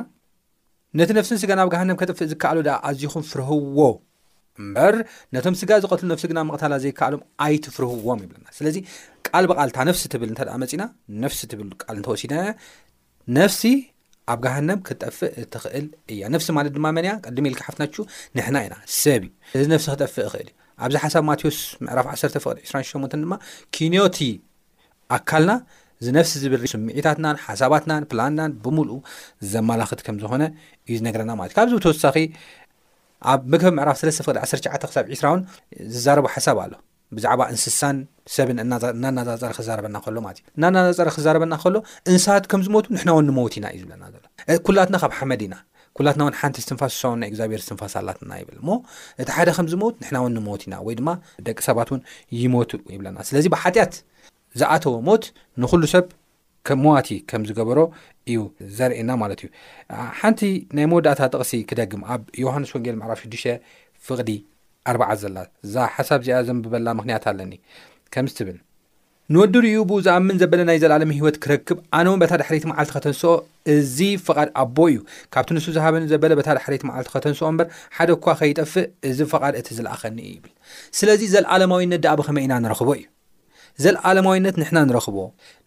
ነቲ 0.98 1.10
ነፍሲን 1.18 1.38
ስጋ 1.42 1.50
ናብ 1.60 1.68
ግሃንም 1.74 1.98
ከጥፍእ 2.02 2.28
ዝከኣሉ 2.32 2.58
ድ 2.66 2.70
ኣዝኹም 2.88 3.24
ፍርህዎ 3.30 3.78
እምበር 4.62 4.94
ነቶም 5.36 5.54
ስጋ 5.60 5.70
ዝቐትሉ 5.84 6.06
ነፍሲ 6.12 6.24
ግና 6.30 6.38
መቕታላ 6.48 6.74
ዘይከኣሎም 6.84 7.22
ኣይትፍርህዎም 7.46 8.20
ይብለና 8.24 8.46
ስለዚ 8.58 8.76
ቃል 9.28 9.44
ብቃልታ 9.50 9.78
ነፍሲ 9.90 10.02
ትብል 10.14 10.28
እንተደ 10.32 10.48
መፂና 10.62 10.82
ነፍሲ 11.24 11.40
ትብል 11.52 11.68
ቃል 11.84 11.96
እንተወሲድና 12.00 12.42
ነፍሲ 13.38 13.62
ኣብ 14.32 14.38
ጋሃንም 14.44 14.78
ክጠፍእ 14.86 15.32
እትክእል 15.42 15.84
እያ 16.12 16.22
ነፍሲ 16.34 16.48
ማለት 16.58 16.72
ድማ 16.76 16.86
መንያ 16.96 17.10
ቀድሚ 17.26 17.44
ኢልክሓፍትናች 17.52 17.96
ንሕና 18.36 18.56
ኢና 18.66 18.76
ሰብ 19.00 19.24
እዩ 19.54 19.60
እዚ 19.64 19.68
ነፍሲ 19.74 19.86
ክጠፍእ 19.94 20.26
ኽእል 20.32 20.48
እዩ 20.50 20.52
ኣብዚ 20.84 20.96
ሓሳብ 21.04 21.24
ማቴዎስ 21.30 21.58
ምዕራፍ 21.84 22.06
1 22.14 22.36
ፍቅድ 22.44 22.58
28 22.70 23.14
ድማ 23.22 23.34
ኪንቲ 23.76 24.18
ኣካልና 25.16 25.52
እዚ 26.00 26.08
ነፍሲ 26.16 26.32
ዝብር 26.42 26.62
ስሚዒታትናን 26.72 27.36
ሓሳባትናን 27.44 28.04
ፕላንናን 28.10 28.52
ብሙሉ 28.64 28.90
ዘመላኽት 29.52 30.00
ከም 30.06 30.16
ዝኾነ 30.22 30.44
እዩ 30.90 30.96
ነገረና 31.06 31.34
ማለት 31.38 31.52
እዩ 31.52 31.56
ካብዚ 31.58 31.72
ተወሳኺ 31.84 32.16
ኣብ 33.30 33.40
መከቢ 33.52 33.70
ምዕራፍ 33.76 33.96
3ፍ 34.02 34.26
1ሸ 34.42 34.52
ሳብ 34.96 35.04
20ውን 35.14 35.40
ዝዛረቡ 35.94 36.26
ሓሳብ 36.34 36.58
ኣሎ 36.64 36.72
ብዛዕባ 37.16 37.40
እንስሳን 37.52 37.96
ሰብን 38.34 38.58
ናናዛፀረክ 39.02 39.58
ዝዛረበና 39.64 39.96
ከሎ 40.04 40.16
ማለእዩ 40.26 40.42
እናናፀረክ 40.58 41.14
ዝዛረበና 41.20 41.54
ከሎ 41.62 41.74
እንስስሳት 42.10 42.44
ከምዝሞቱ 42.50 42.84
ንሕናውን 42.94 43.24
ንሞት 43.28 43.54
ኢና 43.58 43.66
እዩ 43.74 43.78
ዝብለና 43.82 44.04
ዘሎ 44.14 44.24
ኩላትና 44.66 44.96
ካብ 45.02 45.12
ሓመድ 45.18 45.42
ኢና 45.46 45.54
ኩላትና 45.98 46.22
ውን 46.28 46.36
ሓንቲ 46.40 46.56
ስትንፋስ 46.64 46.94
ሳው 47.02 47.12
ናይ 47.20 47.28
እግዚብሄር 47.32 47.60
ስንፋስላትና 47.68 48.30
ይብል 48.40 48.58
ሞ 48.68 48.74
እቲ 49.22 49.28
ሓደ 49.36 49.48
ከም 49.58 49.68
ዝሞት 49.72 49.94
ንሕና 50.02 50.16
ውን 50.24 50.32
ንሞት 50.38 50.62
ኢና 50.66 50.74
ወይ 50.88 50.96
ድማ 51.00 51.08
ደቂ 51.48 51.58
ሰባት 51.68 51.88
እውን 51.92 52.02
ይሞቱ 52.40 52.70
ይብለና 52.94 53.18
ስለዚ 53.28 53.46
ብሓጢኣት 53.54 53.94
ዝኣተወ 54.60 54.96
ሞት 55.10 55.24
ንኩሉ 55.62 55.82
ሰብ 55.94 56.04
ሞዋቲ 56.82 57.08
ከም 57.30 57.42
ዝገበሮ 57.48 57.78
እዩ 58.32 58.40
ዘርእየና 58.78 59.12
ማለት 59.22 59.40
እዩ 59.44 59.48
ሓንቲ 60.20 60.40
ናይ 60.76 60.86
መወዳእታ 60.92 61.20
ጠቕሲ 61.34 61.52
ክደግም 61.70 62.02
ኣብ 62.14 62.22
ዮሃንስ 62.42 62.70
ወንጌል 62.76 62.96
ምዕራፍ 63.00 63.20
6 63.38 63.54
ፍቕዲ 64.08 64.30
40 64.94 65.16
ዘላ 65.24 65.38
እዛ 65.66 65.74
ሓሳብ 65.96 66.20
እዚኣ 66.24 66.38
ዘንብበላ 66.48 66.88
ምኽንያት 66.98 67.24
ኣለኒ 67.32 67.52
ከምዚትብል 68.14 68.58
ንወዲርዩ 69.34 69.76
ብኡ 69.90 69.96
ዝኣምን 70.06 70.36
ዘበለ 70.40 70.60
ናይ 70.66 70.78
ዘለዓለም 70.82 71.12
ሂይወት 71.14 71.36
ክረክብ 71.44 71.78
ኣነው 71.98 72.12
በታ 72.22 72.32
ዳሕሪቲ 72.42 72.64
መዓልቲ 72.70 72.90
ኸተንስኦ 72.96 73.32
እዚ 73.74 73.96
ፍቓድ 74.26 74.50
ኣቦ 74.62 74.76
እዩ 74.90 74.98
ካብቲ 75.34 75.50
ንሱ 75.56 75.66
ዝሃበኒ 75.76 76.04
ዘበለ 76.12 76.32
በታ 76.40 76.48
ዳሕሪቲ 76.58 76.82
መዓልቲ 76.90 77.08
ከተንስኦ 77.14 77.46
እምበር 77.52 77.66
ሓደ 77.96 78.10
ኳ 78.26 78.36
ከይጠፍእ 78.40 78.86
እዚ 79.10 79.18
ፍቓድ 79.32 79.56
እቲ 79.60 79.68
ዝለኣኸኒ 79.78 80.18
እዩ 80.28 80.32
ይብል 80.36 80.52
ስለዚ 81.00 81.22
ዘለዓለማዊነ 81.34 81.98
ዳኣብ 82.06 82.22
ኸመይ 82.28 82.44
ኢና 82.46 82.54
ንረኽቦ 82.66 82.90
እዩ 82.98 83.06
ዘለዓለማዊነት 83.84 84.54
ንሕና 84.60 84.78
ንረኽቦ 84.88 85.16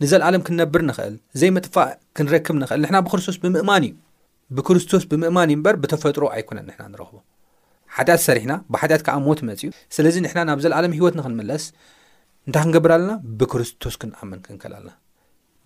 ንዘለዓሎም 0.02 0.44
ክንነብር 0.48 0.82
ንኽእል 0.90 1.16
ዘይ 1.40 1.52
መጥፋእ 1.58 1.92
ክንረክብ 2.18 2.56
ንኽእል 2.62 2.80
ንሕና 2.84 2.98
ብክርስቶስ 3.06 3.36
ብምእማን 3.44 3.84
እዩ 3.88 3.94
ብክርስቶስ 4.58 5.04
ብምእማን 5.12 5.50
እዩ 5.52 5.56
እምበር 5.58 5.76
ብተፈጥሮ 5.84 6.24
ኣይኮነን 6.36 6.66
ንሕና 6.70 6.84
ንረኽቦ 6.94 7.18
ሓጢኣት 7.98 8.22
ሰሪሕና 8.28 8.54
ብሓጢኣት 8.74 9.04
ከዓ 9.08 9.16
ሞት 9.28 9.42
መፅ 9.50 9.62
እዩ 9.66 9.70
ስለዚ 9.98 10.16
ንሕና 10.26 10.40
ናብ 10.50 10.60
ዘለዓለም 10.66 10.96
ሂይወት 10.98 11.16
ንኽንምለስ 11.20 11.66
እንታይ 12.48 12.64
ክንገብር 12.66 12.92
ኣለና 12.96 13.14
ብክርስቶስ 13.42 13.96
ክንኣመን 14.02 14.42
ክንከል 14.48 14.74
ኣለና 14.80 14.94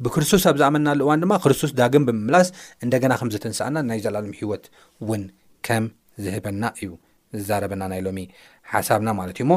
ብክርስቶስ 0.06 0.46
ኣብ 0.50 0.58
ዝኣመና 0.62 0.88
ልእዋን 1.00 1.22
ድማ 1.24 1.34
ክርስቶስ 1.44 1.72
ዳግም 1.80 2.06
ብምምላስ 2.10 2.48
እንደገና 2.86 3.12
ከም 3.22 3.32
ዘትንስኣና 3.36 3.78
ናይ 3.90 4.00
ዘለዓለም 4.08 4.36
ሂይወት 4.42 4.66
እውን 5.04 5.24
ከም 5.68 5.86
ዝህበና 6.26 6.64
እዩ 6.84 6.90
ዝዛረበና 7.40 7.84
ናይ 7.92 8.02
ሎሚ 8.08 8.20
ሓሳብና 8.74 9.10
ማለት 9.20 9.36
እዩ 9.40 9.44
እሞ 9.46 9.54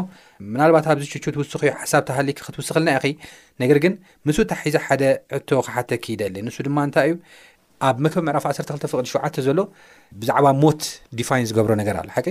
ምናልባት 0.53 0.87
ኣብዚ 0.93 1.05
ችቹ 1.13 1.25
ትውስኺ 1.37 1.63
እዩ 1.67 1.73
ሓሳብ 1.83 2.03
ተሃሊ 2.09 2.29
ክትውስኽልና 2.39 2.91
ኢ 2.97 3.01
ኸ 3.13 3.17
ነገር 3.63 3.79
ግን 3.85 3.95
ምስታ 4.29 4.53
ሒዛ 4.63 4.77
ሓደ 4.87 5.03
ዕቶ 5.39 5.51
ክሓተኪ 5.67 6.05
ይደሊ 6.17 6.37
ንሱ 6.47 6.57
ድማ 6.69 6.77
እንታይ 6.89 7.09
እዩ 7.11 7.17
ኣብ 7.89 7.97
መከቢ 8.05 8.23
ምዕራፍ 8.29 8.45
1ተ 8.53 8.61
2ልተ 8.71 8.85
ፍቅዲ 8.93 9.09
ሸዓተ 9.15 9.35
ዘሎ 9.47 9.59
ብዛዕባ 10.21 10.47
ሞት 10.63 10.83
ዲፋይን 11.21 11.49
ዝገብሮ 11.51 11.73
ነገር 11.83 11.97
ኣሎ 12.03 12.09
ሓቂ 12.17 12.29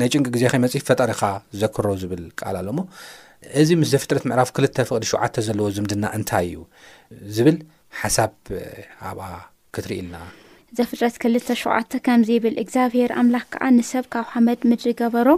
ናይ 0.00 0.08
ጭንቂ 0.12 0.26
ግዜ 0.36 0.44
ኸ 0.52 0.60
መፅፍ 0.64 0.84
ፈጠሪኻ 0.90 1.22
ዘክሮ 1.62 1.86
ዝብል 2.02 2.22
ቃል 2.40 2.56
ኣሎ 2.60 2.68
ሞ 2.78 2.82
እዚ 3.60 3.68
ምስ 3.80 3.88
ዘፍጥረት 3.94 4.24
ምዕራፍ 4.30 4.48
ክልተ 4.56 4.78
ፍቅዲ 4.90 5.04
ሸውዓተ 5.12 5.34
ዘለዎ 5.48 5.68
ዝምድና 5.76 6.04
እንታይ 6.18 6.46
እዩ 6.50 6.58
ዝብል 7.36 7.58
ሓሳብ 8.00 8.32
ኣብኣ 9.10 9.28
ክትርኢ 9.76 9.96
ኢልና 10.02 10.16
ዘፍረት 10.78 11.14
ክልተሸዓተ 11.22 11.92
ከምዚብል 12.06 12.54
እግዚኣብሄር 12.62 13.10
ኣምላክ 13.20 13.44
ከዓ 13.52 13.66
ንሰብ 13.76 14.04
ካብ 14.12 14.26
ሓመድ 14.32 14.60
ምድሪ 14.70 14.90
ገበሮ 15.00 15.28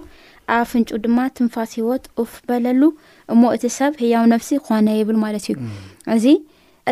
ኣብፍን 0.55 0.85
ድማ 1.05 1.19
ትንፋስ 1.37 1.73
ሂወት 1.79 2.05
ውፍበለሉ 2.21 2.83
እሞ 3.33 3.43
እቲ 3.57 3.65
ሰብ 3.79 3.93
ሕያው 4.03 4.25
ነፍሲ 4.35 4.49
ክኮነ 4.63 4.89
ይብል 5.01 5.19
ማለት 5.25 5.45
እዩ 5.51 5.57
እዚ 6.15 6.27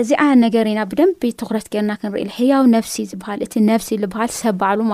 እዚ 0.01 0.11
ኣ 0.25 0.27
ነገር 0.45 0.67
ኢና 0.73 0.81
ብደቢ 0.91 1.25
ኩረት 1.49 1.67
ገና 1.75 1.91
ክንርኢሕያው 2.01 2.63
ነፍሲ 2.77 2.97
ዝበሃልነሲ 3.13 3.89
ዝሃልብባሉማ 4.03 4.93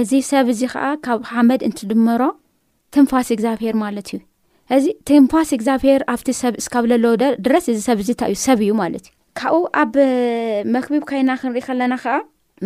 እዚ 0.00 0.10
ሰብ 0.30 0.46
እዚ 0.54 0.62
ከዓ 0.74 0.84
ካብ 1.06 1.22
ሓመድ 1.30 1.62
እንትድመሮ 1.68 2.22
ትንፋስ 2.94 3.28
እግዚኣብሄር 3.36 3.74
ማለት 3.84 4.08
እዩ 4.12 4.20
እዚ 4.76 4.86
ትንፋስ 5.08 5.50
ግዚብሄር 5.62 6.02
ኣብቲ 6.12 6.28
ሰብ 6.42 6.52
ብ 6.84 6.84
ዘለዎ 6.92 7.12
ድረስ 7.46 7.64
ዚ 7.70 7.78
ሰብ 7.88 7.98
ዩብ 8.10 8.22
እዩማዩካብኡ 8.66 9.62
ኣብ 9.82 9.94
መክቢብ 10.74 11.02
ከይና 11.10 11.30
ክንሪኢ 11.40 11.64
ከለናዓ 11.68 12.04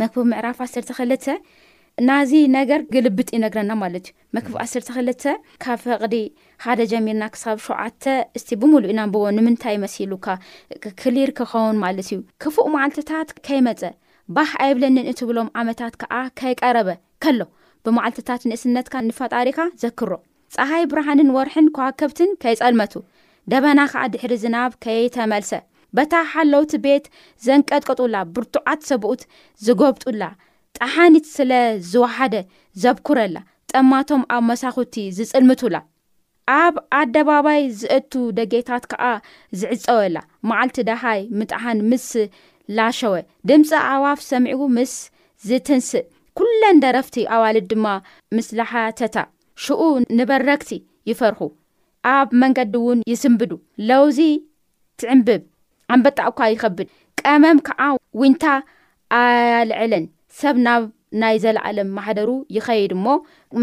መክቢ 0.01 0.23
ምዕራፍ 0.31 0.59
1ሰተክልተ 0.65 1.27
ናዚ 2.09 2.33
ነገር 2.57 2.81
ግልብጥ 2.95 3.29
ይነግረና 3.35 3.73
ማለት 3.83 4.05
እዩ 4.09 4.13
መክቢ 4.37 4.53
1ሰርተክልተ 4.65 5.23
ካብ 5.65 5.79
ፈቕዲ 5.85 6.15
ሓደ 6.65 6.81
ጀሚርና 6.91 7.25
ክሳብ 7.35 7.59
ሸዓተ 7.67 8.05
እስቲ 8.39 8.51
ብሙሉእ 8.63 8.91
ኢናንብዎ 8.95 9.23
ንምንታይ 9.37 9.77
መሲሉካ 9.85 10.27
ክሊር 11.03 11.31
ክኸውን 11.39 11.79
ማለት 11.85 12.09
እዩ 12.11 12.19
ክፉእ 12.45 12.69
ማዓልትታት 12.75 13.31
ከይመፀ 13.49 13.83
ባህ 14.39 14.53
ኣይብለንን 14.65 15.09
እትብሎም 15.13 15.49
ዓመታት 15.63 15.95
ከዓ 16.03 16.15
ከይቀረበ 16.41 16.89
ከሎ 17.25 17.41
ብማዓልትታት 17.87 18.45
ንእስነትካ 18.51 18.95
ንፈጣሪካ 19.09 19.59
ዘክሮ 19.85 20.13
ፀሓይ 20.57 20.85
ብርሃንን 20.91 21.33
ወርሕን 21.39 21.69
ከዋከብትን 21.77 22.31
ከይጸልመቱ 22.45 22.95
ደበና 23.53 23.81
ኸዓ 23.95 24.05
ድሕሪ 24.15 24.33
ዝናብ 24.45 24.73
ከይተመልሰ 24.85 25.53
በታ 25.97 26.15
ሓለውቲ 26.33 26.73
ቤት 26.87 27.05
ዘንቀጥቀጡላ 27.47 28.17
ብርቱዓት 28.35 28.81
ሰብኡት 28.91 29.23
ዝገብጡላ 29.67 30.23
ጣሓኒት 30.79 31.27
ስለዝወሓደ 31.37 32.35
ዘብኩረላ 32.83 33.37
ጠማቶም 33.73 34.23
ኣብ 34.35 34.43
መሳኽቲ 34.51 34.97
ዝጽልምቱላ 35.19 35.77
ኣብ 36.61 36.75
ኣደባባይ 36.99 37.61
ዝእቱ 37.81 38.13
ደጌታት 38.39 38.85
ከዓ 38.91 39.05
ዝዕፀወላ 39.61 40.17
መዓልቲ 40.49 40.77
ደሃይ 40.91 41.23
ምጣሓን 41.39 41.79
ምስ 41.93 42.07
ላሸወ 42.77 43.15
ድምፂ 43.51 43.71
ኣዋፍ 43.93 44.21
ሰሚዕ 44.31 44.61
ምስ 44.77 44.93
ዝትንስእ 45.49 46.07
ኵለን 46.41 46.79
ደረፍቲ 46.85 47.17
ኣዋሊድ 47.37 47.67
ድማ 47.73 47.87
ምስላሓተታ 48.37 49.17
ሽኡ 49.65 49.83
ንበረክቲ 50.21 50.73
ይፈርኹ 51.11 51.41
ኣብ 52.17 52.29
መንገዲ 52.43 52.75
እውን 52.83 52.99
ይስምብዱ 53.13 53.53
ለውዚ 53.89 54.19
ትዕምብብ 55.01 55.43
ኣንበጣኣኳ 55.95 56.39
ይኽብድ 56.53 56.89
ቀመም 57.27 57.59
ከዓ 57.67 57.81
ውንታ 58.21 58.45
ኣልዕልን 59.19 60.05
ሰብ 60.41 60.57
ናብ 60.67 60.83
ናይ 61.23 61.37
ዘላዓለ 61.45 61.79
ማሕደሩ 61.97 62.31
ይኸይድ 62.57 62.93
እሞ 62.97 63.07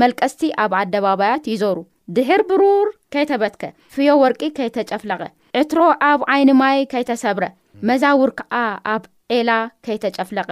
መልቀስቲ 0.02 0.42
ኣብ 0.64 0.72
ኣደባባያት 0.82 1.44
ይዞሩ 1.54 1.78
ድሕር 2.16 2.42
ብሩር 2.50 2.88
ከይተበትከ 3.14 3.64
ፍዮ 3.96 4.08
ወርቂ 4.24 4.42
ከይተጨፍለቐ 4.58 5.22
ዕትሮ 5.62 5.82
ኣብ 6.10 6.22
ዓይኒ 6.34 6.50
ማይ 6.62 6.80
ከይተሰብረ 6.94 7.46
መዛውር 7.90 8.32
ከዓ 8.40 8.56
ኣብ 8.94 9.04
ኤላ 9.38 9.52
ከይተጨፍለቐ 9.86 10.52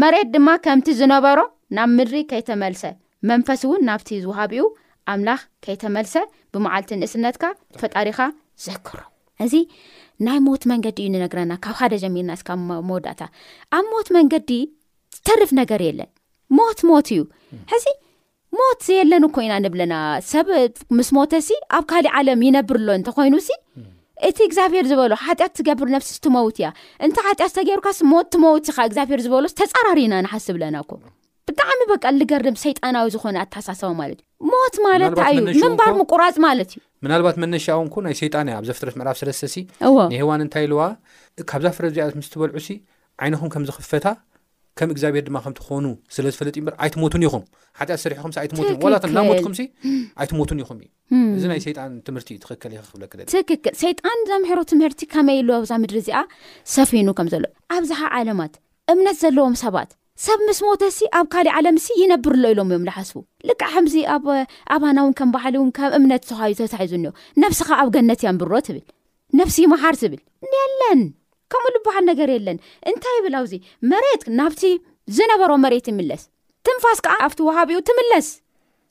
መሬት 0.00 0.28
ድማ 0.34 0.48
ከምቲ 0.64 0.88
ዝነበሮ 1.00 1.38
ናብ 1.78 1.90
ምድሪ 1.98 2.16
ከይተመልሰ 2.32 2.84
መንፈሲ 3.30 3.62
እውን 3.68 3.84
ናብቲ 3.88 4.08
ዝውሃቢኡ 4.24 4.64
ኣምላኽ 5.12 5.42
ከይተመልሰ 5.66 6.14
ብመዓልቲ 6.54 6.90
ንእስነትካ 7.00 7.44
ፈጣሪኻ 7.82 8.18
ዘክሮ 8.66 8.98
እዚ 9.44 9.54
ናይ 10.26 10.38
ሞት 10.46 10.62
መንገዲ 10.70 10.98
እዩ 11.04 11.10
ንነግረና 11.14 11.52
ካብ 11.64 11.74
ሓደ 11.80 11.92
ጀሚርና 12.02 12.32
ስካብ 12.40 12.60
መወዳእታ 12.88 13.20
ኣብ 13.78 13.84
ሞት 13.92 14.08
መንገዲ 14.16 14.50
ዝተርፍ 15.16 15.50
ነገር 15.60 15.82
የለን 15.88 16.10
ሞት 16.58 16.80
ሞት 16.88 17.08
እዩ 17.14 17.20
ሕዚ 17.72 17.86
ሞት 18.60 18.82
የለኒ 18.98 19.24
ኮይና 19.36 19.54
ንብለና 19.64 19.94
ሰብብ 20.32 20.48
ምስ 20.98 21.08
ሞተ 21.18 21.32
ሲ 21.48 21.58
ኣብ 21.78 21.84
ካሊእ 21.92 22.14
ዓለም 22.20 22.42
ይነብርሎ 22.46 22.88
እንተኮይኑሲ 22.98 23.48
እቲ 24.28 24.38
እግዚኣብሔር 24.48 24.84
ዝበሎ 24.90 25.12
ሓጢኣት 25.26 25.52
ትገብር 25.58 25.88
ነብሲ 25.96 26.10
ትመውት 26.24 26.56
እያ 26.60 26.68
እንታ 27.06 27.18
ሓጢኣት 27.28 27.54
ተገርካስ 27.58 28.00
ሞት 28.12 28.28
ትመውት 28.34 28.68
ኻ 28.76 28.86
እግዚኣብሔር 28.90 29.20
ዝበሎስ 29.26 29.54
ተፃራርዩና 29.60 30.14
ንሓስ 30.26 30.46
ዝብለናኮ 30.48 30.90
ብጣዕሚ 31.48 31.80
በቃ 31.92 32.04
ሊገርድም 32.20 32.56
ሰይጣናዊ 32.64 33.06
ዝኮነ 33.14 33.36
ኣተሳሰባ 33.44 33.90
ማለት 34.00 34.18
እዩ 34.22 34.46
ሞት 34.52 34.74
ማለት 34.86 35.12
እዩ 35.54 35.60
ምንባር 35.66 35.92
ምቁራፅ 36.00 36.36
ማለት 36.46 36.70
እዩ 36.74 36.80
ምናልባት 37.04 37.36
መነሻ 37.42 37.66
ንኩ 37.86 37.96
ናይ 38.06 38.14
ይጣን 38.28 38.48
እያ 38.50 38.56
ኣብ 38.60 38.64
ዘፍጥረት 38.70 38.94
ምዕራፍ 39.00 39.16
ስለሰሲ 39.22 39.56
ሄዋን 40.22 40.40
እንታይ 40.44 40.66
ለዋ 40.72 40.80
ካብዛ 41.50 41.68
ፍረ 41.76 41.84
እዚኣ 41.92 42.06
ምስትበልዑ 42.20 42.56
ሲ 42.66 42.70
ዓይነኩም 43.24 43.50
ከምዝኽፈታ 43.54 44.06
ከም 44.78 44.90
እግዚኣብሄር 44.94 45.24
ድማ 45.28 45.36
ከምትኮኑ 45.44 45.86
ስለዝፈለጥ 46.16 46.54
እዩ 46.58 46.64
በር 46.66 46.74
ኣይትሞቱን 46.84 47.22
ይኹም 47.26 47.44
ሓኣ 47.78 47.90
ስሪሒኩም 48.02 48.32
ኣይትት 48.42 48.82
ላቶ 48.92 49.02
ናሞትኩም 49.16 49.54
ኣይትሞቱን 50.22 50.58
ይኹም 50.62 50.78
ዩ 50.84 50.88
እዚ 51.36 51.44
ናይ 51.52 51.60
ይጣን 51.72 51.94
ትምህርቲ 52.08 52.28
ዩ 52.36 52.38
ትክል 52.44 52.56
ክለክ 52.94 53.14
ትክክል 53.36 53.74
ሰይጣን 53.84 54.20
ዘምሕሮ 54.30 54.60
ትምህርቲ 54.72 55.00
ከመይ 55.14 55.40
ሎዎብዛ 55.48 55.72
ምድሪ 55.84 55.98
እዚኣ 56.04 56.20
ሰፊኑ 56.76 57.08
ከምዘሎ 57.20 57.44
ኣብዝሓ 57.76 58.00
ዓለማት 58.18 58.54
እምነት 58.94 59.18
ዘለዎም 59.24 59.56
ሰባት 59.64 59.90
ሰብ 60.24 60.38
ምስ 60.46 60.58
ሞተሲ 60.66 60.98
ኣብ 61.16 61.26
ካሊእ 61.32 61.52
ዓለምስ 61.58 61.84
ይነብርሎ 62.00 62.44
ኢሎም 62.52 62.70
እዮም 62.72 62.84
ዝሓስቡ 62.88 63.18
ልካዕ 63.48 63.70
ከምዚ 63.74 63.94
ኣብ 64.14 64.24
ኣባናእውን 64.74 65.12
ከም 65.18 65.30
ባሊ 65.34 65.54
እውን 65.58 65.68
ከም 65.76 65.92
እምነት 65.98 66.22
ተዩ 66.30 66.52
ተሳሒዙእኒዮ 66.60 67.10
ነብስ 67.42 67.60
ካ 67.68 67.78
ኣብ 67.82 67.88
ገነት 67.96 68.22
እያንብሮ 68.24 68.52
ትብል 68.68 68.80
ነብሲ 69.40 69.56
ይመሓር 69.66 69.94
ትብል 70.02 70.20
ንየለን 70.52 71.02
ከምኡ 71.52 71.70
ልበሃል 71.76 72.04
ነገር 72.10 72.28
የለን 72.34 72.58
እንታይ 72.92 73.18
ብልኣውዚ 73.26 73.52
መሬት 73.92 74.24
ናብቲ 74.40 74.62
ዝነበሮ 75.18 75.50
መሬት 75.66 75.86
ይምለስ 75.92 76.24
ትንፋስ 76.66 77.00
ከዓ 77.06 77.14
ኣብቲ 77.28 77.40
ውሃቢ 77.50 77.70
ኡ 77.78 77.80
ትምለስ 77.92 78.26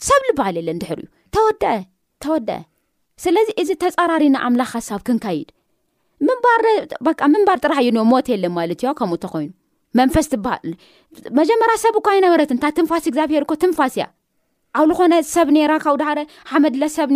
ሰብ 0.08 0.22
ልበሃል 0.30 0.56
የለን 0.62 0.82
ድሕርእዩ 0.84 1.08
ተወደአተወደአ 1.36 2.60
ስለዚ 3.26 3.50
እዚ 3.64 3.70
ተፀራሪና 3.86 4.36
ኣምላኽ 4.48 4.72
ሓሳብ 4.80 5.00
ክንካይድ 5.10 5.48
ምንባር 7.36 7.58
ጥራሕዩ 7.66 7.90
ዮ 8.02 8.06
ሞት 8.14 8.28
የለን 8.36 8.54
ማለት 8.60 8.82
ዮ 8.88 8.92
ከምኡ 9.00 9.20
ተኮይኑ 9.28 9.52
መንፈስ 10.00 10.26
ትሃል 10.34 10.72
መጀመሪ 11.40 11.72
ሰብ 11.84 11.96
እኳ 12.02 12.08
ኣይነበረትእንታ 12.14 12.66
ትንፋሲ 12.78 13.04
እግዚኣብሄር 13.12 13.44
ኮ 13.50 13.54
ትንፋስ 13.64 13.94
እያ 13.98 14.06
ኣብ 14.80 14.90
ዝኮነ 14.92 15.14
ሰብ 15.34 15.50
ራ 15.72 15.76
ካብ 15.84 15.96
ደ 16.02 16.04
ሓመድለሰብ 16.50 17.10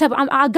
ሰብኣጋ 0.00 0.56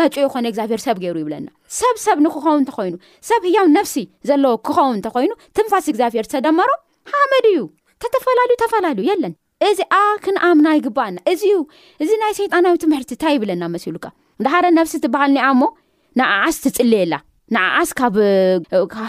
ብሔርሰብገሩ 0.71 1.15
ይብሰብሰብ 1.23 2.19
ንክኸው 2.27 2.57
እተኮይኑ 2.65 2.95
ሰብ 3.31 3.43
ህያ 3.49 3.63
ነፍሲ 3.77 3.95
ዘለዎ 4.31 4.53
ክኸው 4.69 4.91
እተኮይኑ 4.99 5.33
ትንፋስ 5.59 5.87
እግዚብሔር 5.93 6.29
ተደመሮ 6.35 6.71
ሓመድ 7.15 7.47
እዩ 7.53 7.61
ተተፈላዩ 8.05 8.53
ተፈላዩ 8.65 9.09
ለን 9.25 9.35
እዚ 9.69 9.79
ኣ 10.01 10.03
ክንኣምናይ 10.25 10.79
ግባኣና 10.87 11.19
እዩ 11.33 11.53
እዚ 12.05 12.11
ናይ 12.23 12.33
ሰይጣናዊ 12.41 12.75
ትምሕርቲ 12.83 13.11
እንታይ 13.17 13.35
ይብለና 13.37 13.65
መሲሉ 13.77 13.95
ዳሓደ 14.47 14.67
ነብሲ 14.79 14.95
ትበሃል 15.05 15.33
ኒኣሞ 15.39 15.63
ንኣዓስ 16.21 16.57
ትፅልየላ 16.65 17.15
ንዓዓስ 17.55 17.91
ካብ 17.99 18.15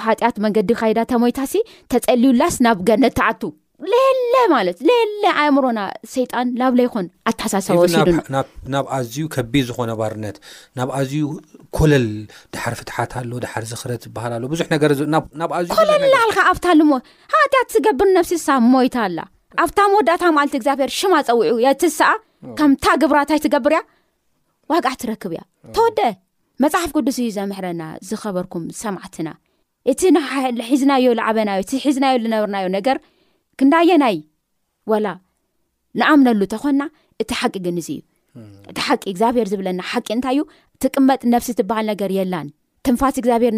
ሓጢኣት 0.08 0.36
መንገዲ 0.46 0.70
ካይዳ 0.80 1.00
ተሞይታሲ 1.14 1.54
ተፀሊዩላስ 1.92 2.56
ናብ 2.66 2.78
ገነት 2.90 3.14
ተዓቱ 3.20 3.42
ሌለ 3.92 4.34
ማለት 4.54 4.78
ሌለ 4.90 5.24
ኣእምሮና 5.42 5.80
ሰይጣን 6.14 6.48
ላብ 6.60 6.74
ለ 6.78 6.82
ይኮን 6.88 7.08
ኣተሓሳሳብ 7.30 7.78
ወሲሉናብ 7.82 8.86
ኣዝዩ 8.98 9.18
ከቢ 9.36 9.54
ዝኮነ 9.68 9.92
ባርነት 10.00 10.38
ናብ 10.80 10.90
ኣዝዩ 11.00 11.22
ኮለል 11.78 12.08
ድሓር 12.54 12.76
ፍትሓት 12.80 13.12
ኣሎ 13.22 13.32
ድሓር 13.44 13.64
ዝኽረ 13.72 13.92
ትበሃል 14.06 14.34
ኣሎ 14.38 14.44
ብዙሕ 14.54 14.66
ነገርናብ 14.76 15.52
ኣዝዩ 15.58 15.72
ኮለልላልካ 15.80 16.40
ኣብታ 16.54 16.66
ሞ 16.92 17.02
ሓጢኣት 17.36 17.70
ዝገብር 17.76 18.10
ነብሲሳ 18.18 18.48
ሞይታ 18.74 18.98
ኣላ 19.08 19.20
ኣብታ 19.66 19.80
መወዳእታ 19.94 20.24
ማለት 20.38 20.56
እግዚኣብሔር 20.60 20.92
ሽማ 21.00 21.14
ፀዊዑ 21.30 21.56
የትሳኣ 21.66 22.14
ከምታ 22.62 22.86
ግብራታይ 23.04 23.42
ትገብር 23.46 23.74
እያ 23.78 23.84
ዋግዓ 24.74 24.92
ትረክብ 25.02 25.32
እያ 25.36 25.42
ተወደአ 25.76 26.12
መፅሓፍ 26.64 26.92
ቅዱስ 26.98 27.18
እዩ 27.24 27.30
ዘምሕረና 27.38 27.84
ዝኸበርኩም 28.10 28.64
ሰማዕትና 28.82 29.30
እቲ 29.92 30.02
ሒዝናዮ 30.70 31.04
ዝዓበናዮ 31.20 31.60
እቲ 31.66 31.72
ሒዝናዮ 31.86 32.16
ዝነብርናዮ 32.24 32.66
ነገር 32.78 32.98
ክንዳየናይ 33.60 34.18
ወላ 34.92 35.08
ንኣምነሉ 36.00 36.42
እተኾና 36.48 36.82
እቲ 37.22 37.30
ሓቂ 37.42 37.54
ግን 37.66 37.78
እዚ 37.82 37.90
እዩ 37.94 38.50
እቲ 38.72 38.78
ሓቂ 38.88 39.02
እግዚኣብሄር 39.12 39.48
ዝብለና 39.54 39.80
ሓቂ 39.92 40.08
እንታይ 40.16 40.36
እዩ 40.38 40.44
ትቅመጥ 40.84 41.22
ነብሲ 41.34 41.50
ትበሃል 41.60 41.86
ነገር 41.92 42.12
የላን 42.18 42.50
ትንፋሲ 42.86 43.16
እግዚኣብሄር 43.22 43.54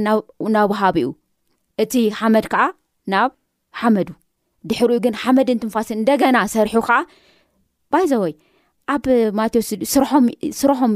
ናብ 0.55 0.69
ወሃቢ 0.73 0.97
እኡ 1.07 1.11
እቲ 1.83 1.93
ሓመድ 2.19 2.45
ከዓ 2.53 2.63
ናብ 3.13 3.31
ሓመዱ 3.81 4.09
ድሕሪኡ 4.69 4.97
ግን 5.07 5.13
ሓመድን 5.23 5.59
ትንፋሲ 5.63 5.89
እንደገና 5.99 6.37
ሰርሑ 6.53 6.75
ከዓ 6.87 6.99
ባይዘወይ 7.93 8.33
ኣብ 8.93 9.05
ማዎስ 9.39 9.69
ስረሖም 10.61 10.93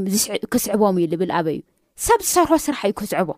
ክስዕቦም 0.54 0.96
እዩ 1.02 1.06
ልብል 1.14 1.32
ኣበ 1.40 1.48
እዩ 1.56 1.62
ሰብ 2.06 2.20
ዝሰርሖ 2.28 2.52
ስራሕ 2.68 2.82
እዩ 2.90 2.94
ክዝዕቦ 3.00 3.30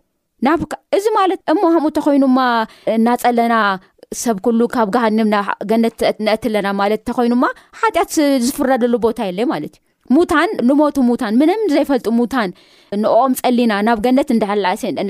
ናብእዚ 0.45 1.05
ማለት 1.19 1.39
እሞምኡ 1.51 1.85
እተኮይኑማ 1.91 2.39
እናፀለና 2.95 3.55
ሰብ 4.23 4.37
ኩሉ 4.45 4.59
ካብ 4.73 4.87
ጋሃኒም 4.95 5.29
ናገነት 5.33 5.99
ነአትለና 6.27 6.67
ማለት 6.81 6.99
እተኮይኑማ 7.03 7.43
ሓጢኣት 7.81 8.13
ዝፍረደሉ 8.47 8.93
ቦታ 9.07 9.19
የለ 9.29 9.39
ማለት 9.53 9.75
እዩ 9.75 10.15
ሙን 10.15 10.49
ንሞቱ 10.69 10.95
ሙን 11.09 11.35
ምንም 11.41 11.61
ዘይፈልጡ 11.73 12.07
ሙን 12.17 12.49
ንኦም 13.03 13.33
ፀሊና 13.41 13.73
ናብ 13.87 13.99
ገነት 14.05 14.29
ንዳሓ 14.37 14.51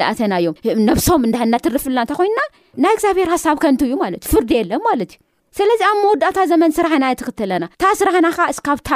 ለእሰና 0.01 0.33
እዮም 0.43 0.79
ነብሶም 0.89 1.25
እንድሕእናትርፍልና 1.27 2.05
ተኮይንና 2.11 2.41
ናይ 2.85 2.93
እግዚኣብሔር 2.97 3.29
ሓሳብ 3.35 3.57
ከንቱ 3.63 3.81
እዩ 3.89 3.93
ማለት 4.03 4.21
እዩፍርዲ 4.29 4.51
የለንማለትእዩስለዚ 4.59 5.81
ኣብ 5.91 5.97
መወዳእታ 6.03 6.37
ዘመን 6.53 6.75
ስራሕና 6.77 7.05
ትክትኣለና 7.21 7.65
ስራሕናዓ 8.01 8.47
ስብታ 8.59 8.91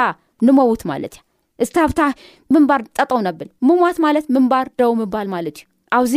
ንመውት 0.48 0.84
ማለት 0.92 1.14
እያ 1.18 1.28
እዝታ 1.64 1.78
ብታ 1.90 2.02
ምንባር 2.54 2.80
ጠጠው 2.98 3.18
ነብል 3.28 3.48
ሙሟት 3.68 3.98
ማለት 4.04 4.24
ምንባር 4.36 4.66
ደው 4.80 4.90
ምባል 5.00 5.26
ማለት 5.34 5.56
እዩ 5.60 5.66
ኣብዚ 5.96 6.14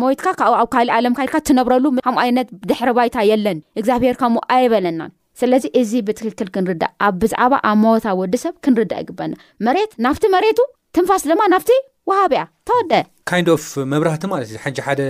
ሞይትካ 0.00 0.28
ኣብ 0.60 0.68
ካሊእ 0.74 0.94
ዓለም 0.98 1.14
ካይልካ 1.18 1.34
እትነብረሉ 1.42 1.84
ከምኡ 2.06 2.18
ዓይነት 2.24 2.48
ድሕሪ 2.68 2.88
ባይታ 2.98 3.16
የለን 3.30 3.58
እግዚኣብሄር 3.80 4.16
ከምኡ 4.22 4.40
ኣይበለናን 4.54 5.10
ስለዚ 5.40 5.64
እዚ 5.80 5.92
ብትክክል 6.06 6.48
ክንርዳእ 6.54 6.90
ኣብ 7.06 7.14
ብዛዕባ 7.22 7.52
ኣብ 7.70 7.76
ሞወታ 7.84 8.06
ወዲሰብ 8.20 8.54
ክንርዳእ 8.64 9.00
ይግበና 9.02 9.32
መሬት 9.66 9.92
ናብቲ 10.06 10.24
መሬቱ 10.36 10.58
ትንፋስ 10.96 11.24
ድማ 11.30 11.42
ናብቲ 11.54 11.70
ዋሃብ 12.10 12.32
እያ 12.36 12.42
ተወደአ 12.70 13.02
ካይዶ 13.30 13.48
ኦፍ 13.58 13.66
መብራህቲ 13.92 14.24
ማለት 14.34 14.48
እዩ 14.52 14.58
ሓንጂ 14.64 14.78
ሓደ 14.86 15.00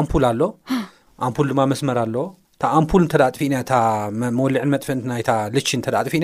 ኣምፑል 0.00 0.24
ኣሎ 0.30 0.42
ኣምፑል 1.26 1.46
ድማ 1.52 1.60
መስመር 1.72 1.98
ኣሎ 2.04 2.14
ኣምፑል 2.78 3.02
እተዳጥፍ 3.06 3.40
ና 3.52 3.58
መሊዕን 4.40 4.70
መጥፍንት 4.74 5.04
ናልቺ 5.12 5.30
እዳጥፍእ 5.92 6.22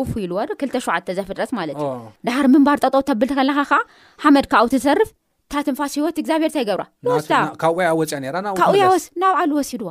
እፍኢሉዋ 0.03 0.39
ዶ 0.51 0.53
2ሸዓተ 0.69 1.07
ዘፍጥረት 1.19 1.51
ማለት 1.59 1.75
ዩ 1.83 1.87
ዳሓር 2.29 2.47
ምንባር 2.55 2.77
ጠጠው 2.87 3.03
ተብል 3.09 3.31
ከለካ 3.39 3.59
ከዓ 3.73 3.81
ሓመድ 4.25 4.47
ካብኡ 4.53 4.69
ትዘርፍ 4.75 5.11
እታ 5.45 5.53
ትንፋስ 5.67 5.93
ሂይወት 5.99 6.15
እግዚኣብሔር 6.23 6.49
እንታይገብራብወፅያ 6.51 7.39
ካብ 7.61 7.73
ናብዓ 9.23 9.41
ዝወሲድዋ 9.51 9.89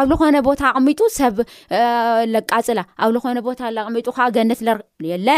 ኣብ 0.00 0.04
ዝኮነ 0.12 0.36
ቦታ 0.50 0.62
ኣቕሚጡ 0.78 1.00
ሰብ 1.18 1.36
ለቃፅላ 2.34 2.80
ኣብ 3.04 3.10
ዝኮነ 3.16 3.38
ቦታ 3.50 3.60
ቕሚጡ 3.88 4.06
ዓ 4.28 4.30
ገነት 4.38 4.60
ለ 5.30 5.32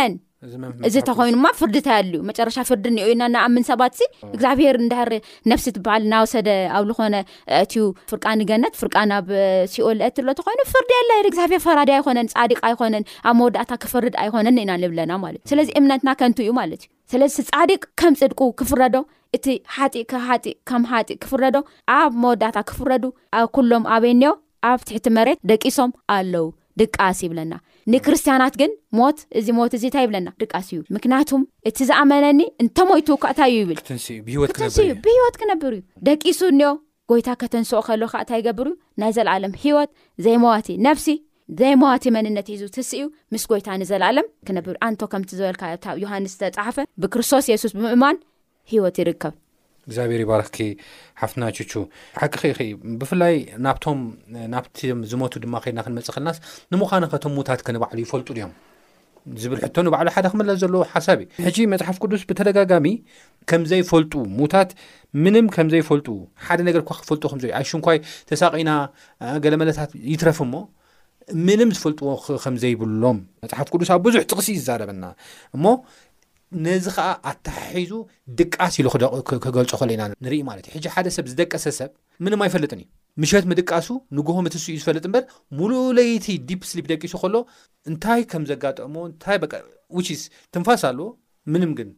እዚ 0.89 0.97
ተኮይኑ 1.09 1.35
ማ 1.43 1.47
ፍርዲ 1.59 1.77
እንተያሉዩ 1.81 2.21
መጨረሻ 2.29 2.57
ፍርዲ 2.69 2.85
ንአዩናናኣብ 2.95 3.51
ምን 3.57 3.65
ሰባት 3.71 3.93
ዚ 3.99 4.03
እግዚኣብሔር 4.35 4.77
ንድሕር 4.85 5.11
ነፍሲ 5.51 5.67
ትበሃል 5.77 6.03
ናወሰደ 6.13 6.49
ኣብ 6.77 6.85
ዝኮነ 6.91 7.17
እትዩ 7.61 7.83
ፍርቃንገነት 8.13 8.75
ፍርቃናብ 8.81 9.29
ስኦ 9.75 9.87
ለአት 9.99 10.17
ሎ 10.27 10.33
ተኮይኑ 10.39 10.61
ፍርዲ 10.73 10.91
የለ 11.01 11.11
እግዚኣብሄር 11.31 11.63
ፈራድ 11.67 11.91
ኣይኮነን 11.97 12.31
ፃዲቅ 12.35 12.59
ኣይኮነን 12.69 13.07
ኣብ 13.31 13.37
መወዳእታ 13.41 13.71
ክፍርድ 13.85 14.17
ኣይኮነን 14.25 14.59
ኢናንብለና 14.65 15.13
ማለት 15.25 15.41
ዩ 15.45 15.49
ስለዚ 15.53 15.71
እምነትና 15.81 16.11
ከንቱ 16.23 16.39
እዩ 16.45 16.51
ማለት 16.61 16.83
እዩ 16.89 17.13
ስለዚ 17.15 17.37
ፃዲቅ 17.53 17.81
ከም 18.03 18.17
ፅድቁ 18.23 18.41
ክፍረዶ 18.63 18.97
እቲ 19.39 19.47
ሓጢእ 19.77 20.07
ከሓጢእ 20.13 20.57
ከም 20.71 20.83
ሓጢእ 20.93 21.19
ክፍረዶ 21.25 21.57
ኣብ 22.01 22.13
መወዳእታ 22.25 22.59
ክፍረዱ 22.73 23.05
ኣብ 23.41 23.47
ኩሎም 23.59 23.87
ኣበይኒዮ 23.97 24.33
ኣብ 24.73 24.81
ትሕቲ 24.91 25.07
መሬት 25.19 25.39
ደቂሶም 25.53 25.93
ኣለዉ 26.17 26.45
ድቃሲ 26.83 27.21
ይብለና 27.27 27.53
ንክርስትያናት 27.93 28.55
ግን 28.61 28.71
ሞት 28.99 29.19
እዚ 29.39 29.47
ሞት 29.59 29.73
እዚ 29.79 29.85
እታይ 29.91 30.03
ይብለና 30.07 30.29
ድቃስ 30.43 30.67
እዩ 30.73 30.79
ምክንያቱም 30.97 31.43
እቲ 31.69 31.79
ዝኣመነኒ 31.91 32.41
እንተሞይቱ 32.63 33.09
ካእታ 33.25 33.41
እዩ 33.51 33.57
ይብል 33.63 33.79
ተስ 33.89 34.07
እዩ 34.85 34.89
ብሂወት 35.07 35.37
ክነብር 35.41 35.73
እዩ 35.79 35.83
ደቂሱ 36.09 36.41
እኒኦ 36.53 36.71
ጎይታ 37.11 37.29
ከተንስኦ 37.43 37.81
ከሎ 37.87 38.03
ካእ 38.13 38.23
እንታ 38.25 38.33
ይገብር 38.41 38.67
እዩ 38.73 38.75
ናይ 39.03 39.13
ዘለዓለም 39.17 39.55
ሂወት 39.65 39.91
ዘይ 40.27 40.37
መዋቲ 40.45 40.69
ነፍሲ 40.89 41.09
ዘይ 41.61 41.75
መዋቲ 41.83 42.05
መንነት 42.17 42.47
ሒዝ 42.53 42.63
ትስእ 42.77 42.99
ዩ 43.03 43.05
ምስ 43.35 43.45
ጎይታ 43.53 43.69
ኒዘለኣለም 43.83 44.27
ክነብር 44.49 44.75
እዩ 44.77 44.83
ኣንቶ 44.89 45.01
ከምቲ 45.15 45.31
ዝበልካ 45.41 45.63
ታብ 45.85 45.97
ዮሃንስ 46.05 46.35
ዝተፃሓፈ 46.43 46.79
ብክርስቶስ 47.05 47.47
የሱስ 47.53 47.75
ብምእማን 47.79 48.19
ሂወት 48.73 48.97
ይርከብ 49.03 49.35
እግዚኣብሔር 49.89 50.21
ይባረኽኪ 50.25 50.59
ሓፍትና 51.21 51.45
ችቹ 51.59 51.71
ሓቂ 52.23 52.33
ከ 52.57 52.61
ብፍላይ 53.01 53.35
ናብቶም 53.67 54.01
ናብም 54.55 55.01
ዝሞቱ 55.13 55.35
ድማ 55.45 55.55
ከድና 55.65 55.81
ክንመፅእ 55.87 56.15
ክልናስ 56.17 56.39
ንምዃንከቶም 56.73 57.33
ሙታት 57.39 57.61
ከንባዕሉ 57.69 57.99
ይፈልጡ 58.05 58.29
ድዮም 58.37 58.53
ዝብል 59.43 59.59
ሕቶ 59.65 59.77
ንባዕሉ 59.87 60.09
ሓደ 60.15 60.27
ክመለስ 60.33 60.57
ዘለዎ 60.63 60.81
ሓሳብ 60.93 61.19
እዩ 61.25 61.29
ሕጂ 61.47 61.57
መፅሓፍ 61.73 61.97
ቅዱስ 62.03 62.23
ብተደጋጋሚ 62.29 62.87
ከም 63.51 63.63
ዘይፈልጡ 63.71 64.13
ሙታት 64.39 64.71
ምንም 65.25 65.47
ከምዘይፈልጡ 65.57 66.09
ሓደ 66.47 66.61
ነገር 66.69 66.83
ክፈልጡ 66.89 67.23
ከምዘ 67.33 67.45
ኣይሽንኳይ 67.59 67.99
ተሳቂና 68.31 68.71
ገለ 69.45 69.55
መለታት 69.63 69.93
ይትረፊ 70.13 70.41
ሞ 70.55 70.65
ምንም 71.49 71.69
ዝፈልጥዎ 71.79 72.09
ከም 72.45 72.55
ዘይብሎም 72.63 73.19
መፅሓፍ 73.45 73.69
ቅዱስ 73.75 73.91
ኣብ 73.97 74.03
ብዙሕ 74.09 74.23
ጥቕሲ 74.31 74.49
ዩ 74.53 74.57
ይዛረበና 74.61 75.05
እሞ 75.57 75.65
ነዚ 76.65 76.87
ከዓ 76.97 77.07
ኣተሓሒዙ 77.31 77.93
ድቃስ 78.41 78.75
ኢሉ 78.81 78.87
ክገልፁ 79.29 79.71
ከሎ 79.81 79.91
ኢና 79.95 80.03
ንርኢ 80.25 80.41
ማለት 80.51 80.65
እዩ 80.69 80.75
ሕጂ 80.77 80.87
ሓደ 80.95 81.07
ሰብ 81.17 81.27
ዝደቀሰ 81.33 81.65
ሰብ 81.79 81.91
ምንም 82.25 82.41
ኣይፈለጥን 82.45 82.79
እዩ 82.85 82.89
ምሸት 83.23 83.45
ምድቃሱ 83.51 83.89
ንጎምትስ 84.17 84.65
እዩ 84.73 84.77
ዝፈልጥ 84.83 85.05
እምበር 85.09 85.25
ሙሉእለይቲ 85.59 86.27
ዲፕ 86.51 86.63
ስሊፕ 86.71 86.87
ደቂሱ 86.93 87.15
ከሎ 87.23 87.35
እንታይ 87.93 88.23
ከም 88.33 88.45
ዘጋጠሞ 88.51 88.95
እንታይ 89.11 89.39
ዊችስ 89.99 90.23
ትንፋስ 90.55 90.85
ኣለዎ 90.91 91.09
ምንም 91.55 91.73
ግን 91.81 91.91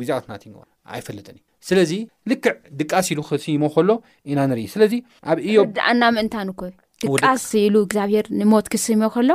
ጉዚያትናት 0.00 0.42
ኣይፈለጥን 0.94 1.36
ዩ 1.40 1.42
ስለዚ 1.68 1.92
ልክዕ 2.30 2.54
ድቃስ 2.78 3.06
ኢሉ 3.12 3.20
ክስሞ 3.28 3.64
ከሎ 3.74 3.90
ኢና 4.30 4.38
ንርኢ 4.50 4.64
ስለዚ 4.74 4.92
ኣብእዮምድኣና 5.32 6.02
ምእንታ 6.16 6.34
ንኮ 6.48 6.60
ድቃስ 7.10 7.44
ኢሉ 7.62 7.76
እግዚኣብሄር 7.84 8.26
ንሞት 8.40 8.66
ክስም 8.72 9.02
ከሎ 9.14 9.30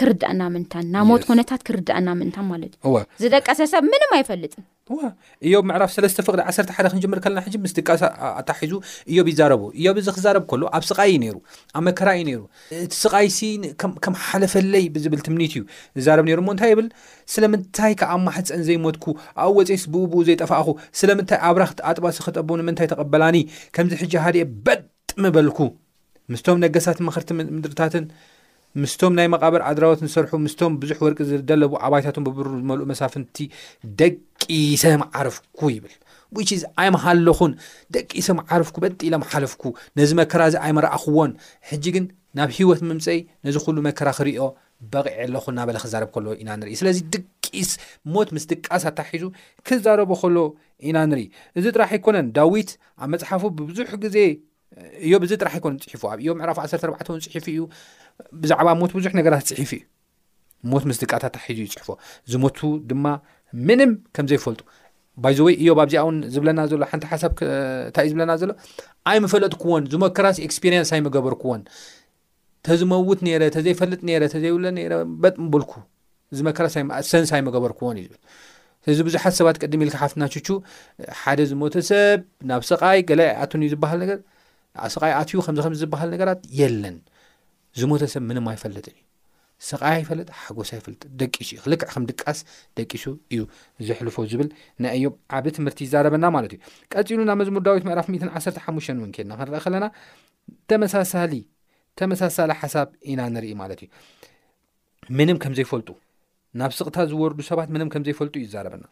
ክርዳአና 0.00 0.42
ምንታን 0.54 0.84
ና 0.94 1.04
ሞት 1.08 1.24
ነታት 1.40 1.62
ክርድአና 1.68 2.06
ምንታን 2.20 2.46
ማት 2.50 2.62
እዩ 2.68 3.00
ዝደቀሰ 3.22 3.58
ሰብ 3.72 3.84
ምንም 3.94 4.12
ኣይፈልጥ 4.18 4.52
እዮም 5.46 5.66
መዕራፍ 5.70 5.92
ለስ 6.04 6.14
ፍቅዲ 6.28 6.40
1 6.52 6.72
ሓደ 6.76 6.86
ክንምር 6.94 7.18
ከለና 7.24 7.40
ሕ 7.44 7.52
ምስ 7.64 7.72
ቃስ 7.88 8.02
ኣታሒዙ 8.40 8.72
እዮም 9.10 9.28
ይዛረቡ 9.32 9.62
እዮም 9.78 9.98
እዚ 10.00 10.08
ክዛረብ 10.16 10.44
ከሎ 10.50 10.62
ኣብ 10.76 10.84
ስቃይዩ 10.88 11.22
ሩ 11.34 11.36
ኣብ 11.78 11.82
መከራ 11.88 12.08
እዩ 12.22 12.26
ይሩ 12.32 12.40
እቲ 12.84 12.92
ስቃይሲ 13.02 13.38
ከም 14.04 14.14
ሓለፈለይ 14.26 14.84
ብዝብል 14.96 15.22
ትምኒት 15.28 15.54
እዩ 15.58 15.62
ዝዛረብ 16.00 16.26
ነሩሞ 16.30 16.48
እንታይ 16.54 16.74
ብል 16.80 16.88
ስለምንታይ 17.34 17.94
ዓ 18.10 18.12
ኣ 18.16 18.18
ማሕፀን 18.26 18.64
ዘይሞትኩ 18.70 19.06
ኣብ 19.44 19.52
ወፀስ 19.60 19.84
ብኡብኡ 19.94 20.20
ዘይጠፋቅኹ 20.30 20.68
ስለምንታይ 21.02 21.40
ኣብራክቲ 21.50 21.80
ኣጥባ 21.92 22.04
ስክጠብ 22.18 22.50
ንምንታይ 22.60 22.88
ተቐበላኒ 22.94 23.38
ከምዚ 23.76 23.94
ሕጂ 24.02 24.14
ሃእ 24.26 24.44
በጥ 24.66 24.82
ምበልኩ 25.22 25.58
ምስቶም 26.32 26.58
ነገሳት 26.64 26.98
መክርቲ 27.08 27.28
ምድርታትን 27.56 28.04
ምስቶም 28.82 29.12
ናይ 29.18 29.26
መቓበር 29.34 29.62
ኣድራቦት 29.70 30.00
ዝሰርሑ 30.04 30.30
ምስቶም 30.44 30.74
ብዙሕ 30.82 30.98
ወርቂ 31.06 31.18
ዝደለቡ 31.30 31.72
ኣባይታቶም 31.86 32.24
ብብሩ 32.28 32.46
ዝመልኡ 32.60 32.84
መሳፍንቲ 32.92 33.36
ደቂሰም 34.00 35.02
ዓረፍኩ 35.20 35.60
ይብል 35.74 35.94
ዝ 36.60 36.62
ኣይምሃኣለኹን 36.82 37.52
ደቂሰም 37.96 38.38
ዓርፍኩ 38.56 38.76
በጢ 38.84 39.00
ኢሎም 39.08 39.24
ሓለፍኩ 39.32 39.64
ነዚ 39.98 40.10
መከራ 40.20 40.42
እዚ 40.50 40.56
ኣይመርእኽዎን 40.66 41.32
ሕጂ 41.70 41.84
ግን 41.96 42.04
ናብ 42.38 42.50
ሂወት 42.58 42.80
ምምፀይ 42.90 43.18
ነዚ 43.46 43.56
ኩሉ 43.64 43.76
መከራ 43.88 44.08
ክሪዮ 44.18 44.44
በቂዕ 44.92 45.16
ኣለኹ 45.24 45.44
እናበለ 45.52 45.76
ክዛረብ 45.82 46.10
ከሎ 46.14 46.26
ኢና 46.42 46.48
ንርኢ 46.60 46.76
ስለዚ 46.80 46.98
ድቂስ 47.16 47.70
ሞት 48.14 48.30
ምስ 48.36 48.44
ድቃስ 48.52 48.84
ኣታሒዙ 48.90 49.24
ክዛረቦ 49.70 50.10
ከሎ 50.22 50.38
ኢና 50.90 50.96
ንርኢ 51.10 51.26
እዚ 51.58 51.64
ጥራሕ 51.76 51.92
ይኮነን 51.98 52.30
ዳዊት 52.38 52.72
ኣብ 53.02 53.08
መፅሓፉ 53.16 53.42
ብቡዙሕ 53.58 53.92
ግዜ 54.06 54.16
እዮ 55.04 55.12
እዚ 55.26 55.32
ጥራሕ 55.42 55.54
ይኮነ 55.60 55.72
ፅሒፉ 55.86 56.02
ኣብ 56.12 56.18
እዮ 56.24 56.28
ምዕራፉ 56.40 56.58
1 56.66 57.10
ውን 57.12 57.20
ፅሒፉ 57.32 57.44
እዩ 57.54 57.60
ብዛዕባ 58.42 58.68
ሞት 58.80 58.92
ብዙሕ 58.98 59.12
ነገራት 59.20 59.44
ፅሒፉ 59.50 59.70
እዩ 59.78 59.82
ሞት 60.72 60.84
ምስ 60.88 60.98
ድቃታ 61.02 61.24
ሒዙ 61.46 61.58
ይፅፎ 61.72 61.88
ዝሞቱ 62.32 62.58
ድማ 62.90 63.04
ምንም 63.68 63.90
ከምዘይፈልጡ 64.16 64.60
ይዘወይ 65.32 65.54
እዮብ 65.62 65.78
ኣብዚኣውን 65.84 66.18
ዝብለና 66.34 66.60
ሎ 66.80 66.84
ሓንቲ 66.90 67.04
ሓእንታይእዩ 67.22 68.08
ዝብለና 68.12 68.32
ዘሎ 68.42 68.50
ኣይ 69.10 69.18
ምፈለጥክዎን 69.24 69.82
ዝመከራሲ 69.92 70.38
ክስንይ 70.50 71.00
መገበርክዎን 71.06 71.62
ተዝመውት 72.66 73.20
ረ 73.42 73.44
ተዘይፈልጥ 73.56 74.00
ተዘብለ 74.34 74.64
በጥበልኩ 75.22 75.72
ዚመከራሰንሳይመገበርክዎን 76.38 77.96
እዩ 78.02 78.06
ብል 78.12 78.18
እዚ 78.92 78.98
ብዙሓት 79.06 79.34
ሰባት 79.38 79.56
ቀድሚ 79.62 79.80
ኢልካ 79.86 79.96
ሓፍትና 80.02 80.24
ቹ 80.34 80.56
ሓደ 81.20 81.40
ዝሞተ 81.50 81.74
ሰብ 81.90 82.20
ናብ 82.50 82.62
ሰቃይ 82.70 83.00
ገላይ 83.08 83.28
ኣቱንዩ 83.44 83.66
ዝበሃልነ 83.72 84.10
ስቃይ 84.94 85.12
ኣትዩ 85.20 85.38
ከምዚከምዚ 85.46 85.78
ዝበሃል 85.84 86.08
ነገራት 86.14 86.40
የለን 86.60 86.96
ዝሞተ 87.80 88.02
ሰብ 88.12 88.22
ምንም 88.28 88.44
ኣይፈለጥን 88.52 88.94
እዩ 89.00 89.04
ስቃይ 89.68 89.92
ኣይፈለጥ 89.98 90.28
ሓጎስ 90.42 90.70
ኣይፈለጥ 90.76 91.02
ደቂሱ 91.20 91.48
እዩ 91.54 91.58
ክልክዕ 91.64 91.88
ከም 91.92 92.04
ድቃስ 92.10 92.38
ደቂሱ 92.78 93.04
እዩ 93.32 93.42
ዘሕልፎ 93.86 94.16
ዝብል 94.30 94.48
ናአዮ 94.84 95.04
ዓብ 95.38 95.44
ትምህርቲ 95.56 95.78
ይዛረበና 95.86 96.24
ማለት 96.36 96.52
እዩ 96.56 96.60
ቀፂሉ 96.94 97.20
ናብ 97.30 97.38
መዝሙር 97.42 97.64
ዳዊት 97.68 97.86
ምዕራፍ 97.88 98.08
1 98.36 98.48
ዓ 98.60 98.62
ሓሙሽተን 98.66 99.00
ውን 99.04 99.12
ኬና 99.16 99.30
ክንረአ 99.40 99.60
ከለና 99.66 99.88
ተመሳሳሊ 100.72 101.34
ተመሳሳሊ 102.00 102.50
ሓሳብ 102.62 102.88
ኢና 103.12 103.20
ንርኢ 103.36 103.52
ማለት 103.62 103.80
እዩ 103.86 103.90
ምንም 105.20 105.38
ከም 105.44 105.54
ዘይፈልጡ 105.58 105.88
ናብ 106.60 106.72
ስቕታ 106.78 106.96
ዝወርዱ 107.12 107.38
ሰባት 107.52 107.68
ምንም 107.76 107.88
ከምዘይፈልጡ 107.92 108.34
እዩ 108.40 108.44
ይዛረበና 108.48 108.84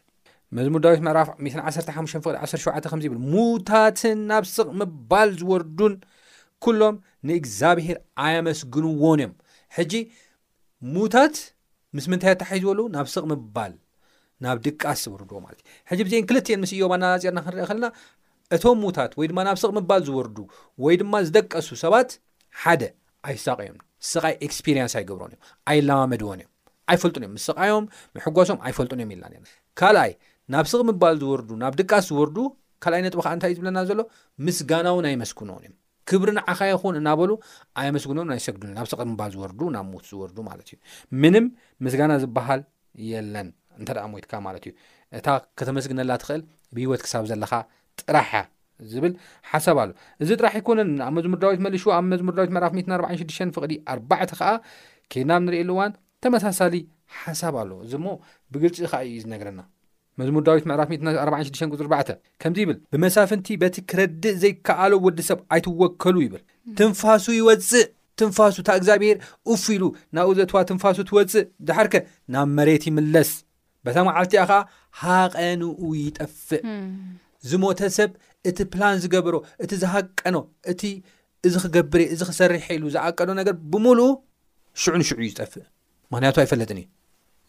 መዝሙር 0.58 0.80
ዳዊት 0.84 1.00
መዕራፍ 1.06 1.28
1517 1.40 3.04
ዚብ 3.04 3.12
ሙታትን 3.32 4.20
ናብ 4.30 4.44
ስቕ 4.54 4.68
ምባል 4.80 5.28
ዝወርዱን 5.40 5.92
ኩሎም 6.64 6.96
ንእግዚብሄር 7.28 7.98
ኣያመስግንዎን 8.26 9.20
እዮም 9.22 9.34
ሕጂ 9.76 9.92
ሙታት 10.94 11.36
ምስ 11.96 12.04
ምንታይ 12.12 12.32
ኣታሓ 12.34 12.50
ዝበሉ 12.62 12.80
ናብ 12.96 13.06
ስቕ 13.14 13.24
ምባል 13.32 13.72
ናብ 14.44 14.58
ድቃስ 14.66 15.00
ዝወርድዎ 15.06 15.38
ማለት 15.44 15.60
እዩ 15.66 15.68
ሕጂ 15.90 15.98
ብዜን 16.08 16.26
ክልትን 16.30 16.60
ምስ 16.64 16.72
እዮብ 16.76 16.92
ኣናናፂርና 16.96 17.38
ክንረአ 17.50 17.66
ኸለና 17.70 17.86
እቶም 18.56 18.78
ሙታት 18.84 19.12
ወይ 19.20 19.26
ድማ 19.32 19.38
ናብ 19.48 19.56
ስቕ 19.62 19.70
ምባል 19.78 20.02
ዝወርዱ 20.08 20.36
ወይ 20.84 20.94
ድማ 21.02 21.14
ዝደቀሱ 21.28 21.68
ሰባት 21.84 22.10
ሓደ 22.62 22.82
ኣይሳቅእዮም 23.28 23.78
ስቃይ 24.12 24.34
ኤክስፔሪንስ 24.48 24.94
ኣይገብሮን 25.00 25.32
እዮም 25.36 25.42
ኣይለማመድዎን 25.70 26.40
እዮም 26.42 26.52
ኣይፈልጡን 26.92 27.24
እዮም 27.26 27.38
ስስቃዮም 27.46 27.84
ምሕጓሶም 28.18 28.58
ኣይፈልጡን 28.68 29.00
እዮም 29.04 29.12
ኢና 29.16 29.24
ካልኣይ 29.80 30.12
ናብ 30.52 30.66
ስቕ 30.70 30.78
ምባል 30.88 31.14
ዝወርዱ 31.20 31.50
ናብ 31.62 31.74
ድቃስ 31.80 32.04
ዝወርዱ 32.10 32.36
ካልኣይነትጥከዓ 32.82 33.32
እንታይ 33.36 33.50
እዩ 33.52 33.56
ዝብለና 33.58 33.78
ዘሎ 33.88 34.00
ምስጋናውን 34.46 35.04
ኣይመስግኖኦን 35.10 35.62
እዮም 35.66 35.74
ክብሪን 36.08 36.38
ዓኻይ 36.52 36.72
ኹውን 36.80 36.96
እናበሉ 37.00 37.30
ኣይመስግን 37.82 38.30
ኣይ 38.34 38.40
ሰግዱን 38.46 38.68
እዩ 38.70 38.74
ናብ 38.78 38.86
ስቕ 38.92 39.00
ምባል 39.12 39.30
ዝወርዱ 39.34 39.60
ናብ 39.76 39.86
ሞት 39.92 40.04
ዝወርዱ 40.10 40.38
ማለት 40.48 40.66
እዩ 40.72 40.76
ምንም 41.22 41.44
ምስጋና 41.86 42.12
ዝበሃል 42.22 42.62
የለን 43.10 43.48
እንተደ 43.80 43.98
ሞይትካ 44.12 44.32
ማለት 44.48 44.62
እዩ 44.70 44.74
እታ 45.20 45.28
ከተመስግነላ 45.60 46.12
ትኽእል 46.22 46.42
ብሂይወት 46.74 47.02
ክሳብ 47.06 47.24
ዘለካ 47.30 47.52
ጥራሕያ 48.02 48.42
ዝብል 48.92 49.14
ሓሳብ 49.50 49.78
ኣሎ 49.82 49.90
እዚ 50.22 50.28
ጥራሕ 50.40 50.52
ይኮነን 50.60 50.90
ኣብ 51.06 51.12
መዝሙርዳዊት 51.18 51.62
መልሹ 51.66 51.84
ኣብ 51.98 52.04
መዝሙርዳዊት 52.12 52.52
መራፍ 52.56 52.72
46ሽ 52.80 53.38
ፍቅዲ 53.58 53.72
ኣርባዕ 53.94 54.20
ከዓ 54.40 54.50
ኬድናብ 55.14 55.42
ንሪእየሉ 55.48 55.70
እዋን 55.76 55.92
ተመሳሳሊ 56.24 56.76
ሓሳብ 57.20 57.54
ኣሎ 57.62 57.70
እዚ 57.86 57.92
ሞ 58.04 58.08
ብግልጭ 58.52 58.78
ኸዓ 58.92 59.00
እዩ 59.10 59.18
ዝነግረና 59.24 59.60
መዝሙር 60.20 60.42
ዳዊት 60.48 60.64
ምዕራፍ 60.70 60.88
46 61.22 61.86
ፅ 61.92 62.10
ከምዚ 62.42 62.58
ይብል 62.64 62.78
ብመሳፍንቲ 62.92 63.48
በቲ 63.62 63.76
ክረዲእ 63.90 64.34
ዘይከኣሎ 64.42 64.92
ወዲሰብ 65.06 65.38
ኣይትወከሉ 65.56 66.16
ይብል 66.26 66.42
ትንፋሱ 66.78 67.26
ይወፅእ 67.40 67.86
ትንፋሱ 68.20 68.56
እታ 68.62 68.68
እግዚኣብሄር 68.80 69.18
እፉ 69.52 69.64
ኢሉ 69.76 69.84
ናብእኡ 70.16 70.36
ዘትዋ 70.40 70.56
ትንፋሱ 70.70 70.98
ትወፅእ 71.10 71.46
ዳሓርከ 71.68 71.94
ናብ 72.34 72.48
መሬት 72.58 72.84
ይምለስ 72.90 73.30
በታ 73.86 73.96
መዓልቲ 74.08 74.32
ኣ 74.42 74.44
ኸዓ 74.50 74.60
ሃቐንኡ 75.02 75.72
ይጠፍእ 76.02 76.62
ዝሞተ 77.50 77.80
ሰብ 77.98 78.10
እቲ 78.50 78.58
ፕላን 78.74 78.96
ዝገብሮ 79.02 79.36
እቲ 79.64 79.70
ዝሃቀኖ 79.82 80.36
እቲ 80.72 80.82
እዚ 81.48 81.54
ክገብር 81.64 82.00
እዚ 82.14 82.20
ክሰርሐ 82.30 82.66
ኢሉ 82.78 82.84
ዝኣቀዶ 82.94 83.30
ነገር 83.40 83.54
ብሙሉእ 83.72 84.12
ሽዑንሽዑ 84.82 85.20
ይጠፍእ 85.28 85.64
ምክንያቱ 86.12 86.36
ኣይፈለጥን 86.42 86.78
እዩ 86.82 86.86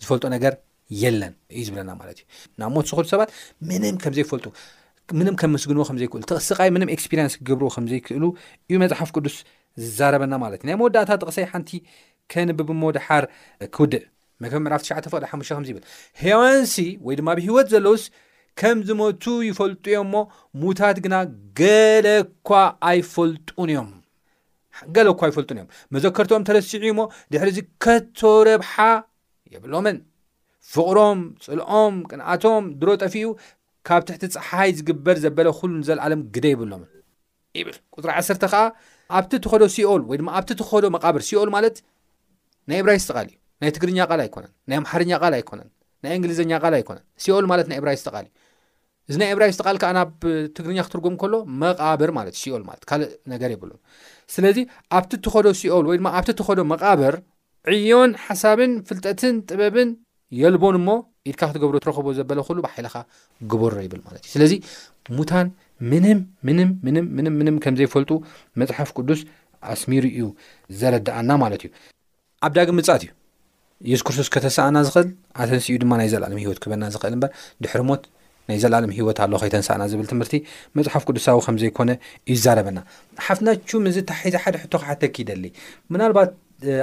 ዝፈልጦ 0.04 0.24
ነገር 0.36 0.54
የለን 1.00 1.34
እዩ 1.56 1.64
ዝብለና 1.68 1.92
ማለት 2.02 2.18
እዩ 2.22 2.26
ናብ 2.62 2.70
ሞት 2.76 2.86
ዝክሉ 2.92 3.06
ሰባት 3.14 3.30
ምንም 3.70 3.96
ከምዘይፈልጡ 4.04 4.46
ምንም 5.20 5.36
ከምምስግንዎ 5.42 5.84
ከምዘይክእሉ 5.90 6.22
ተቕስቃይ 6.32 6.70
ምንም 6.76 6.90
ኤክስፔሪንስ 6.96 7.34
ክገብርዎ 7.40 7.70
ከምዘይክእሉ 7.76 8.24
እዩ 8.70 8.76
መፅሓፍ 8.84 9.10
ቅዱስ 9.16 9.36
ዝዛረበና 9.84 10.34
ማለት 10.44 10.60
እዩ 10.64 10.68
ናይ 10.70 10.76
መወዳእታ 10.82 11.12
ተቕሰይ 11.22 11.46
ሓንቲ 11.54 11.70
ከንብብ 12.32 12.70
ሞ 12.82 12.92
ድሓር 12.98 13.26
ክውድእ 13.76 14.04
መ 14.44 14.52
ምዕፍ 14.66 14.84
9 14.90 15.10
ቅ 15.14 15.24
ሓ 15.32 15.34
ከምዚይብል 15.56 15.84
ሄዋንሲ 16.24 16.76
ወይ 17.08 17.16
ድማ 17.22 17.30
ብሂወት 17.40 17.68
ዘለውስ 17.74 18.04
ከም 18.60 18.78
ዝሞቱ 18.88 19.24
ይፈልጡ 19.50 19.84
እዮም 19.92 20.08
ሞ 20.14 20.24
ሙታት 20.62 20.98
ግና 21.04 21.16
ገለኳ 21.62 22.50
ኣይፈልጡን 22.90 23.70
እዮም 23.74 23.90
ገለኳ 24.96 25.20
ኣይፈልጡን 25.28 25.58
እዮም 25.60 25.70
መዘከርቶኦም 25.96 26.46
ተረሲዑ 26.50 26.84
ሞ 27.00 27.04
ድሕሪ 27.34 27.50
እዚ 27.54 27.60
ከቶ 27.86 28.20
ረብሓ 28.50 28.76
የብሎምን 29.54 29.98
ፍቕሮም 30.74 31.20
ፅልዖም 31.46 31.96
ቅንኣቶም 32.12 32.66
ድሮ 32.82 32.90
ጠፊኡ 33.04 33.26
ካብ 33.90 34.02
ትሕቲ 34.08 34.24
ፀሓይ 34.36 34.72
ዝግበር 34.80 35.16
ዘበለ 35.26 35.48
ሉ 35.70 35.76
ዘለዓለም 35.88 36.22
ግ 36.36 36.46
ይብሎምን 36.54 36.90
ብል 37.68 37.78
ቁፅሪ 37.96 38.12
ዓተ 38.20 38.42
ከዓ 38.52 38.62
ኣብቲ 39.20 39.32
ተኸዶ 39.46 39.64
ሲኦል 39.76 40.02
ወይድማ 40.10 40.28
ኣብቲ 40.40 40.50
ትኸዶ 40.60 40.84
መቃብር 40.96 41.22
ሲኦል 41.30 41.50
ማለት 41.56 41.78
ናይ 42.72 42.80
ኤብራይስቃል 42.84 43.30
ዩናይግርኛ 43.62 44.00
ል 44.20 44.22
ኣይኮነኣሓኛ 44.28 45.10
ኣሊ 45.26 45.66
ኣዩእዚናይ 46.14 46.60
ብራይቃል 49.38 49.78
ዓ 49.88 49.90
ናብ 49.98 50.12
ትግርኛ 50.58 50.80
ክትርጉም 50.86 51.16
ከሎ 51.22 51.34
መቃብር 51.62 52.10
ማት 52.18 52.28
እዩልካእ 52.40 53.02
ነገር 53.32 53.50
ይሉ 53.54 53.72
ስለዚ 54.34 54.58
ኣብቲ 54.98 55.12
እተኸዶ 55.20 55.48
ሲኦል 55.62 55.86
ወይ 55.90 55.98
ድማ 56.00 56.08
ኣብቲ 56.18 56.30
ተኸዶ 56.40 56.60
መቃብር 56.74 57.16
ዕዮን 57.74 58.12
ሓሳብን 58.26 58.72
ፍልጠትን 58.90 59.36
ጥበብን 59.50 59.90
የልቦን 60.40 60.76
ሞ 60.88 60.92
ኢድካ 61.30 61.42
ክትገብሮ 61.50 61.76
እትረክቦ 61.80 62.08
ዘበለ 62.18 62.40
ኩሉ 62.48 62.58
ሓልኻ 62.76 62.96
ግበሮ 63.52 63.74
ይብል 63.86 64.02
ማለት 64.08 64.22
እዩ 64.26 64.32
ስለዚ 64.36 64.54
ሙታን 65.16 65.48
ምንም 65.92 66.20
ምምንም 67.18 67.56
ከም 67.64 67.76
ዘይፈልጡ 67.80 68.12
መፅሓፍ 68.62 68.90
ቅዱስ 68.98 69.22
ኣስሚሩ 69.74 70.04
እዩ 70.20 70.28
ዘረዳኣና 70.82 71.30
ማለት 71.44 71.62
እዩ 71.66 71.72
ኣብ 72.46 72.52
ዳግም 72.58 72.78
ምፃኣት 72.80 73.02
እዩ 73.08 73.12
የሱስ 73.92 74.04
ክርስቶስ 74.08 74.28
ከተሰኣና 74.34 74.78
ዝክእል 74.88 75.08
ኣተንስ 75.44 75.66
እኡ 75.72 75.78
ድማ 75.84 75.92
ናይ 76.00 76.10
ዘለኣለም 76.14 76.40
ሂወት 76.46 76.60
ክህበና 76.64 76.84
ዝኽእል 76.94 77.14
እምበር 77.18 77.30
ድሕሪ 77.64 77.82
ሞት 77.90 78.04
ናይ 78.50 78.58
ዘለለም 78.64 78.92
ሂወት 78.98 79.18
ኣለ 79.24 79.34
ኸየተንሳእና 79.44 79.84
ዝብል 79.92 80.08
ትምህርቲ 80.12 80.36
መፅሓፍ 80.78 81.04
ቅዱሳዊ 81.10 81.38
ከምዘይኮነ 81.48 81.92
ይዛረበና 82.32 82.80
ሓፍናም 83.26 83.88
ዚታሒዚ 83.98 84.36
ሓደ 84.46 84.56
ሕካ 84.64 84.74
ሓተኪደሊባ 84.86 86.18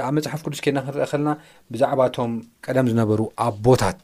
ኣብ 0.05 0.13
መፅሓፍ 0.15 0.41
ቅዱስ 0.45 0.59
ኬና 0.65 0.77
ክንረአ 0.85 1.05
ከልና 1.11 1.29
ብዛዕባ 1.73 1.99
እቶም 2.09 2.31
ቀደም 2.65 2.85
ዝነበሩ 2.91 3.19
ኣቦታት 3.45 4.03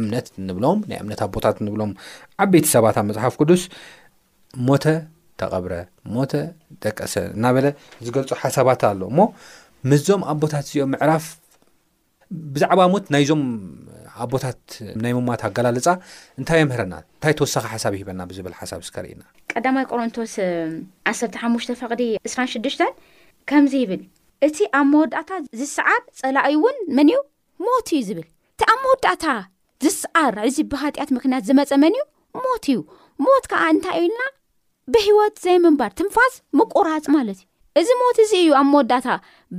እምነት 0.00 0.26
ንብሎም 0.48 0.78
ናይ 0.90 0.98
እምነት 1.02 1.20
ኣቦታት 1.26 1.56
ንብሎም 1.66 1.90
ዓበይቲ 2.44 2.66
ሰባት 2.76 2.96
ኣብ 3.00 3.06
መፅሓፍ 3.10 3.34
ቅዱስ 3.40 3.62
ሞተ 4.68 4.84
ተቐብረ 5.40 5.74
ሞተ 6.14 6.32
ደቀሰ 6.84 7.14
እና 7.36 7.44
በለ 7.56 7.66
ዝገልፁ 8.06 8.30
ሓሳባት 8.42 8.82
ኣሎ 8.90 9.00
እሞ 9.12 9.20
መዞም 9.90 10.22
ኣቦታት 10.32 10.64
እዚኦም 10.70 10.90
ምዕራፍ 10.94 11.26
ብዛዕባ 12.54 12.80
ሞት 12.92 13.04
ናይዞም 13.14 13.42
ኣቦታት 14.24 14.62
ናይ 15.04 15.12
ሞማት 15.18 15.40
ኣገላልፃ 15.48 15.86
እንታይ 16.40 16.58
የምህረና 16.62 16.94
እንታይ 17.04 17.34
ተወሳኺ 17.38 17.64
ሓሳብ 17.74 17.92
ሂበና 18.00 18.20
ብዝብል 18.30 18.54
ሓሳብ 18.60 18.80
ስከርእና 18.88 19.22
ቀዳማይ 19.52 19.84
ቆሮንቶስ 19.92 20.34
1 21.14 21.38
ሓሙሽ 21.42 21.66
ፈቅዲ 21.82 22.02
2ስ6ዱሽተ 22.32 22.82
ከምዚ 23.50 23.74
ይብል 23.84 24.02
እቲ 24.46 24.58
ኣብ 24.78 24.84
መወዳእታ 24.92 25.30
ዝስዓር 25.60 26.00
ፀላ 26.18 26.36
ዩ 26.52 26.56
እውን 26.60 26.76
መን 26.96 27.08
እዩ 27.12 27.18
ሞት 27.66 27.88
እዩ 27.96 28.00
ዝብል 28.08 28.26
እቲ 28.52 28.62
ኣብ 28.72 28.78
መወዳእታ 28.84 29.24
ዝስዓር 29.84 30.34
ዕዚ 30.48 30.56
ብሃጢኣት 30.72 31.10
ምክንያት 31.16 31.46
ዝመፀ 31.48 31.72
መን 31.82 31.94
እዩ 31.98 32.04
ሞት 32.44 32.64
እዩ 32.72 32.78
ሞት 33.26 33.44
ከዓ 33.52 33.62
እንታይ 33.74 33.96
እዩልና 34.00 34.22
ብሂወት 34.94 35.34
ዘይምንባር 35.44 35.92
ትንፋዝ 35.98 36.32
ምቁራፅ 36.58 37.04
ማለት 37.16 37.40
እዩ 37.40 37.50
እዚ 37.80 37.88
ሞት 38.02 38.18
እዚ 38.24 38.32
እዩ 38.44 38.48
ኣብ 38.60 38.66
መወዳእታ 38.74 39.08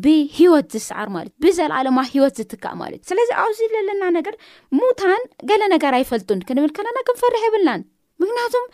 ብሂወት 0.05 0.67
ዝስዓር 0.75 1.07
ማለት 1.15 1.31
እዩ 1.35 1.41
ብዘለኣለማ 1.47 1.99
ሂወት 2.13 2.35
ዝትካእ 2.41 2.75
ማለት 2.81 2.99
እዩ 3.03 3.07
ስለዚ 3.11 3.29
ኣብዚ 3.43 3.59
ዘለና 3.75 4.03
ነገር 4.17 4.35
ሙታን 4.79 5.21
ገለ 5.51 5.61
ነገር 5.75 5.93
ኣይፈልጡን 5.99 6.41
ክንብል 6.49 6.73
ከለና 6.79 6.97
ክንፈርሕ 7.09 7.43
ይብልናን 7.49 7.83
ምክንያቱም 8.23 8.65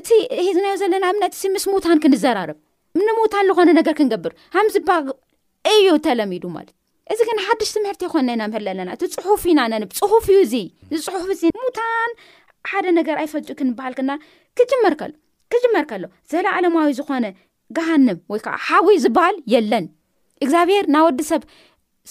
እቲ 0.00 0.08
ሄዝናዮ 0.46 0.76
ዘለና 0.84 1.04
እምነት 1.14 1.34
ምስ 1.56 1.66
ሙታን 1.72 1.98
ክንዘራርብ 2.04 2.58
እነ 3.00 3.08
ሙታን 3.20 3.48
ዝኾነ 3.50 3.70
ነገር 3.80 3.94
ክንገብር 3.98 4.32
ምዝባ 4.66 4.90
እዩ 5.72 5.88
ተለሚዱ 6.06 6.44
ማለት 6.56 6.72
እ 7.10 7.14
እዚ 7.14 7.20
ግን 7.28 7.38
ሓድሽቲ 7.46 7.76
ምህርቲ 7.84 8.02
ይኮን 8.06 8.24
ናናምህር 8.28 8.62
ኣለና 8.72 8.90
እቲ 8.96 9.02
ፅሑፍ 9.24 9.42
ኢና 9.50 9.60
ነንብ 9.72 9.90
ፅሑፍ 10.00 10.24
እዩ 10.34 10.38
እዚ 10.46 10.54
ዚፅሑፍ 11.02 11.28
እዚ 11.36 11.42
ሙታን 11.62 12.10
ሓደ 12.70 12.86
ነገር 12.98 13.16
ኣይፈልጡኡ 13.22 13.54
ክንበሃል 13.60 13.94
ክና 13.98 14.10
ክጅመር 14.58 14.94
ከሎ 15.00 15.12
ክጅመር 15.54 15.84
ከሎ 15.90 16.04
ዘለዓለማዊ 16.32 16.90
ዝኾነ 16.98 17.26
ግሃንም 17.78 18.18
ወይ 18.34 18.40
ከዓ 18.46 18.56
ሓዊይ 18.68 18.98
ዝበሃል 19.04 19.36
የለን 19.54 19.86
እግዚኣብሔር 20.44 20.86
ናወዲሰብ 20.94 21.42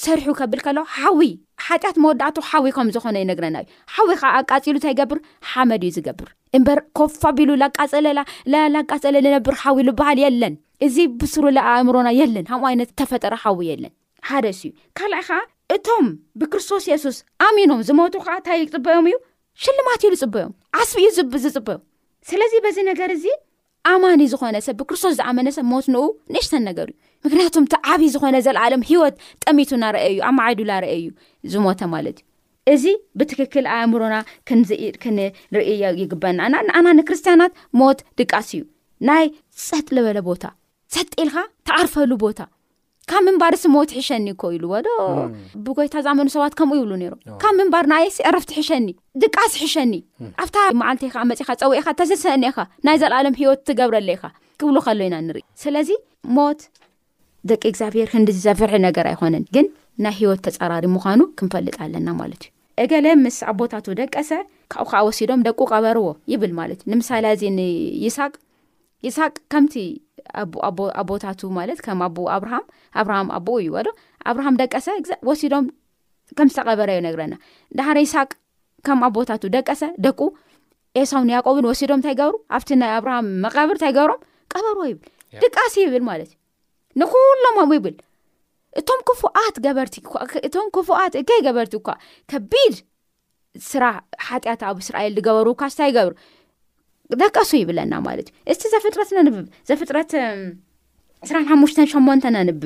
ሰሪሑ 0.05 0.29
ከብል 0.41 0.59
ከሎ 0.67 0.79
ሓዊይ 0.99 1.31
ሓጢኣት 1.65 1.97
መወዳእቱ 2.03 2.37
ሓዊ 2.49 2.65
ከም 2.75 2.87
ዝኮነ 2.95 3.17
ዩነግረና 3.23 3.57
እዩ 3.63 3.67
ሓዊ 3.97 4.09
ከዓ 4.21 4.29
ኣቃፂሉ 4.39 4.75
እንታይ 4.79 4.91
ይገብር 4.93 5.19
ሓመድ 5.51 5.83
እዩ 5.87 5.91
ዝገብር 5.97 6.29
እምበር 6.57 6.79
ኮፋ 6.97 7.21
ቢሉ 7.37 7.51
ላቃፀለላቃፀለ 7.61 9.15
ዝነብር 9.25 9.55
ሓዊ 9.63 9.77
ሉበሃል 9.89 10.19
የለን 10.23 10.55
እዚ 10.87 10.95
ብስሩ 11.19 11.43
ኣእምሮና 11.73 12.09
የለን 12.19 12.45
ሃምኡ 12.51 12.65
ዓይነት 12.71 12.89
ዝተፈጠረ 12.91 13.35
ሓዊ 13.43 13.59
የለን 13.71 13.93
ሓደስ 14.29 14.59
እዩ 14.65 14.71
ካልኣ 14.97 15.19
ከዓ 15.27 15.39
እቶም 15.75 16.07
ብክርስቶስ 16.39 16.83
የሱስ 16.91 17.17
ኣሚኖም 17.47 17.81
ዝሞቱ 17.87 18.15
ከዓ 18.25 18.35
እንታይ 18.39 18.65
ፅበዮም 18.73 19.07
እዩ 19.11 19.17
ሽልማት 19.63 20.03
ዩ 20.07 20.11
ፅበዮም 20.23 20.53
ዓስቢ 20.81 20.99
እዩ 21.11 21.43
ዝፅበዮም 21.45 21.83
ስለዚ 22.31 22.53
በዚ 22.65 22.77
ነገር 22.91 23.09
እዚ 23.17 23.25
ኣማኒ 23.91 24.21
ዝኾነ 24.33 24.57
ሰብ 24.67 24.75
ብክርስቶስ 24.81 25.13
ዝኣመነ 25.19 25.47
ሰብ 25.57 25.65
ሞት 25.71 25.87
ንኡ 25.93 26.03
ንእሽተን 26.33 26.63
ነገር 26.69 26.87
እዩ 26.91 26.97
ምክንያቱም 27.25 27.63
እቲ 27.67 27.73
ዓብዪ 27.91 28.07
ዝኾነ 28.13 28.37
ዘለኣሎም 28.47 28.81
ሂወት 28.89 29.15
ጠሚቱ 29.43 29.69
ናርአእዩ 29.83 30.17
ኣብ 30.27 30.33
ማዓይዱርአእዩ 30.39 31.05
ዝሞተ 31.53 31.81
ማለት 31.93 32.17
እዩ 32.73 32.73
እዚ 32.73 32.95
ብትክክል 33.19 33.65
ኣእእምሮና 33.75 34.15
ክንርኢ 34.47 35.69
ይግበና 36.01 36.39
ናንኣና 36.55 36.87
ንክርስትያናት 36.99 37.53
ሞት 37.81 37.99
ድቃስ 38.19 38.49
እዩ 38.55 38.63
ናይ 39.09 39.25
ፀጥ 39.67 39.87
ዝበለ 39.95 40.17
ቦታ 40.27 40.43
ሰጢልካ 40.95 41.35
ተቃርፈሉ 41.67 42.11
ቦታ 42.25 42.39
ካብ 43.11 43.23
ምንባር 43.27 43.53
ሲ 43.61 43.65
ሞት 43.75 43.89
ሒሸኒ 43.97 44.27
ኮኢሉዎዶ 44.41 44.87
ብጎይታ 45.65 45.95
ዝኣመኑ 46.05 46.27
ሰባት 46.35 46.53
ከምኡ 46.59 46.77
ይብሉ 46.79 46.91
ካብ 47.41 47.53
ምንባር 47.61 47.85
ንኣይ 47.91 48.05
ኣረፍቲ 48.29 48.53
ሸኒ 48.69 48.87
ድቃስ 49.23 49.55
ሸኒ 49.73 49.93
ኣብ 50.43 50.49
መዓልተይመፅካ 50.81 51.49
ፀውዕካ 51.63 51.87
ተስስኒካ 52.01 52.57
ናይ 52.87 52.97
ዘለኣሎም 53.03 53.35
ወት 53.49 53.61
ትገብረለካ 53.69 54.23
ክብሎኢና 54.61 55.15
ንኢስለዚሞት 55.27 56.59
ደቂ 57.51 57.63
እግዚኣብሄር 57.71 58.07
ክንዲ 58.11 58.29
ዝዘፍርሒ 58.35 58.73
ነገር 58.87 59.05
ኣይኮነን 59.11 59.43
ግን 59.55 59.65
ናይ 60.03 60.13
ሂወት 60.19 60.41
ተፀራሪ 60.45 60.85
ምዃኑ 60.95 61.21
ክንፈልጥ 61.39 61.75
ኣለና 61.85 62.07
ማለት 62.19 62.41
እዩ 62.45 62.49
እገለ 62.83 63.07
ምስ 63.23 63.37
ኣቦታቱ 63.51 63.87
ደቀሰ 63.99 64.29
ካብ 64.73 64.87
ከዓ 64.91 64.99
ወሲዶም 65.07 65.41
ደቁ 65.47 65.59
ቀበርዎ 65.71 66.05
ይብል 66.33 66.51
ማለት 66.59 66.79
እዩ 66.85 66.89
ንምሳሌ 66.91 67.25
ኣዚ 67.31 67.41
ንይስቅስሃቅ 67.57 69.33
ከምቲ 69.53 69.75
ኣቦታቱ 71.01 71.41
ማኣኡኣብሃሃኣኡ 71.57 71.81
ዶሃደቀሰወሲዶም 74.57 75.65
ከምዝተቀበረዩነግረና 76.39 77.33
ዳሓደ 77.79 77.97
ይስሃቅ 78.05 78.31
ከም 78.87 79.01
ኣቦታቱ 79.09 79.43
ደቀሰ 79.57 79.81
ደቁ 80.05 80.19
ኤሳው 81.01 81.23
ንያቆብን 81.29 81.67
ወሲዶም 81.71 81.97
እንታይ 81.99 82.15
ገብሩ 82.21 82.35
ኣብቲ 82.55 82.69
ናይ 82.83 82.91
ኣብርሃም 82.97 83.27
መቀብር 83.45 83.75
እንታይገብሮም 83.77 84.23
ቀበርዎ 84.53 84.83
ይብልቃሲብልዩ 84.93 86.31
ንኩሎምም 87.01 87.69
ይብል 87.75 87.95
እቶም 88.79 88.99
ክፉኣት 89.09 89.55
ገበርቲ 89.65 89.95
ኳእቶም 90.31 90.67
ክፉኣት 90.75 91.13
ከይ 91.29 91.39
ገበርቲ 91.47 91.73
ኳ 91.87 91.95
ከቢድ 92.31 92.75
ስራ 93.71 93.83
ሓጢኣት 94.27 94.61
ኣብ 94.69 94.77
እስራኤል 94.83 95.11
ዝገበር 95.17 95.47
ካ 95.59 95.63
ስታይ 95.73 95.89
ይገብሩ 95.91 96.13
ደቀሱ 97.21 97.51
ይብለና 97.61 97.93
ማለት 98.07 98.27
እዩ 98.33 98.49
እስቲ 98.51 98.61
ዘፍጥረት 98.73 99.09
ንብብ 99.27 99.45
ዘፍጥረት 99.69 100.11
5ሙ 101.39 101.61
8ሞን 101.89 102.19
ኣንብብ 102.41 102.63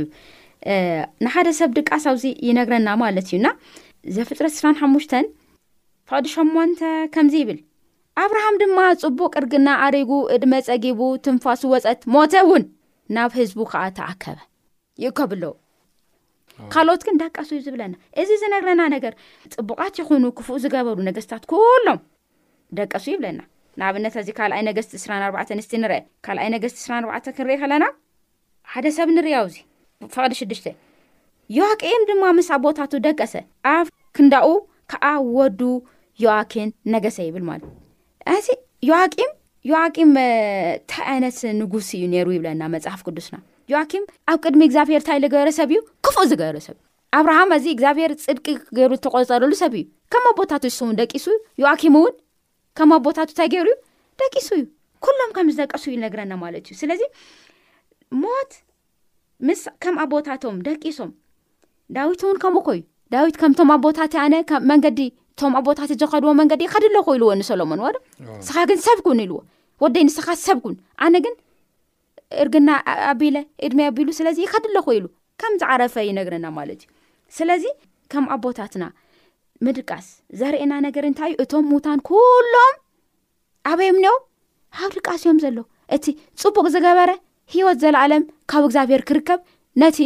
ንሓደ 1.25 1.47
ሰብ 1.59 1.71
ድቃሳብዚ 1.79 2.23
ይነግረና 2.47 2.87
ማለት 3.03 3.27
እዩና 3.31 3.47
ዘፍጥረት 4.17 4.53
ራ5ሙሽ 4.67 5.07
ፈዕዲ 6.09 6.27
ሸሞንተ 6.35 6.81
ከምዚ 7.13 7.33
ይብል 7.43 7.57
ኣብርሃም 8.25 8.55
ድማ 8.61 8.77
ፅቡቅ 9.01 9.33
እርግና 9.41 9.67
ኣሪጉ 9.85 10.11
ዕድመ 10.35 10.53
ፀጊቡ 10.67 10.99
ትንፋሱ 11.25 11.61
ወፀት 11.73 12.01
ሞተ 12.13 12.33
እውን 12.45 12.63
ናብ 13.15 13.31
ህዝቡ 13.39 13.59
ከዓ 13.71 13.83
ተዓከበ 13.97 14.39
ይእከብለው 15.03 15.53
ካልኦት 16.73 17.01
ግን 17.07 17.15
ደቀሱ 17.21 17.49
እዩ 17.55 17.59
ዝብለና 17.67 17.95
እዚ 18.21 18.29
ዝነረና 18.41 18.81
ነገር 18.95 19.13
ጥቡቃት 19.53 19.95
ይኹኑ 20.01 20.23
ክፉእ 20.37 20.59
ዝገበሩ 20.63 20.97
ነገስታት 21.09 21.43
ኩሎም 21.51 21.99
ደቀሱ 22.79 23.05
ይብለና 23.13 23.39
ንኣብነት 23.79 24.15
ዚ 24.27 24.29
ካልኣይ 24.39 24.61
ነገስቲ 24.69 24.91
እራ4 25.03 25.33
ኣንስቲ 25.55 25.71
ንርአ 25.83 25.99
ካልኣይ 26.25 26.49
ነገስቲ 26.55 26.77
እ4 26.87 27.31
ክንርኢ 27.37 27.57
ከለና 27.63 27.85
ሓደ 28.73 28.85
ሰብ 28.97 29.09
ንሪያው 29.17 29.47
ዚ 29.53 29.57
ፈቅዲ 30.15 30.31
6ዱሽ 30.41 30.61
ዮዋቂም 31.57 32.01
ድማ 32.09 32.23
ምስ 32.37 32.49
ኣ 32.53 32.57
ቦታቱ 32.65 32.93
ደቀሰ 33.07 33.33
ኣብ 33.75 33.87
ክንዳኡ 34.15 34.47
ከዓ 34.91 35.05
ወዱ 35.37 35.61
ዮዋኪን 36.25 36.69
ነገሰ 36.95 37.17
ይብል 37.27 37.43
ማለት 37.51 37.69
ዚዋም 38.87 39.11
ዮአኪም 39.71 40.09
ንታይ 40.17 41.05
ዓይነት 41.13 41.37
ንጉስ 41.61 41.87
እዩ 41.95 42.03
ነሩ 42.13 42.27
ይብለና 42.35 42.61
መፅሓፍ 42.73 42.99
ቅዱስና 43.07 43.35
ዮዋኪም 43.71 44.03
ኣብ 44.31 44.37
ቅድሚ 44.45 44.61
እግዚኣብሔር 44.67 45.01
ንታይ 45.03 45.17
ዝገበረሰብ 45.23 45.69
እዩ 45.73 45.79
ክፉእ 46.05 46.27
ዝገበረሰብ 46.31 46.75
እ 46.77 46.83
ኣብርሃም 47.19 47.49
ኣዚ 47.55 47.65
ግዚኣብሔር 47.79 48.11
ፅድቂ 48.25 48.45
ገይሩ 48.77 48.91
ዝተቆፀረሉ 48.99 49.51
ሰብ 49.61 49.73
እዩ 49.79 49.83
ከም 50.13 50.25
ኣቦታቱ 50.31 50.63
ሱውን 50.77 50.95
ደቂሱዩ 51.01 51.35
ኪም 51.81 51.95
እውን 51.99 52.13
ከም 52.79 52.89
ኣቦታቱእንታይ 52.99 53.49
ገይሩዩ 53.53 53.75
ደሱዩሎምዝቀሱ 54.29 55.83
ዩነረናማለት 55.95 56.65
እዩስለዚሞት 56.71 58.51
ምስከም 59.49 59.95
ኣቦታቶም 60.05 60.55
ደቂሶም 60.69 61.11
ዳዊት 61.97 62.21
እውን 62.27 62.39
ከምኡኮዩ 62.45 62.79
ዳዊት 63.15 63.35
ከምቶም 63.41 63.69
ኣቦታ 63.77 63.99
ኣነመንገዲ 64.25 65.01
እቶም 65.37 65.53
ኣቦታት 65.61 65.89
ዘኸድዎ 66.01 66.31
መንገዲ 66.41 66.61
ከድለኮ 66.75 67.07
ኢልዎ 67.17 67.27
ኒሰሎሞን 67.41 67.79
ዎዶ 67.85 67.95
ንስኻ 68.37 68.57
ግን 68.69 68.79
ሰብ 68.85 68.99
ክን 69.05 69.19
ይልዎ 69.23 69.37
ወደይ 69.83 70.03
ንስኻ 70.07 70.27
ሰብኩን 70.47 70.75
ኣነ 71.05 71.15
ግን 71.25 71.33
እርግና 72.43 72.69
ኣቢለ 73.11 73.37
ድሚ 73.71 73.79
ኣቢሉ 73.89 74.07
ስለዚ 74.19 74.37
ይካድሎኮ 74.45 74.89
ኢሉ 74.97 75.05
ከም 75.41 75.53
ዝዓረፈ 75.61 75.95
ይነግረና 76.09 76.45
ማለት 76.57 76.79
እዩ 76.85 76.89
ስለዚ 77.37 77.63
ከም 78.11 78.25
ኣቦታትና 78.35 78.83
ምድቃስ 79.65 80.07
ዘርእየና 80.39 80.73
ነገር 80.87 81.03
እንታይ 81.09 81.31
እዩ 81.35 81.39
እቶም 81.43 81.65
ሙታን 81.71 81.99
ኩሎም 82.09 82.75
ኣበይምኒው 83.71 84.15
ሃብድቃስእዮም 84.79 85.39
ዘሎ 85.45 85.57
እቲ 85.95 86.05
ፅቡቅ 86.43 86.65
ዝገበረ 86.75 87.11
ሂወት 87.55 87.77
ዘለኣለም 87.83 88.23
ካብ 88.51 88.63
እግዚኣብሄር 88.67 89.01
ክርከብ 89.09 89.39
ነቲ 89.81 89.99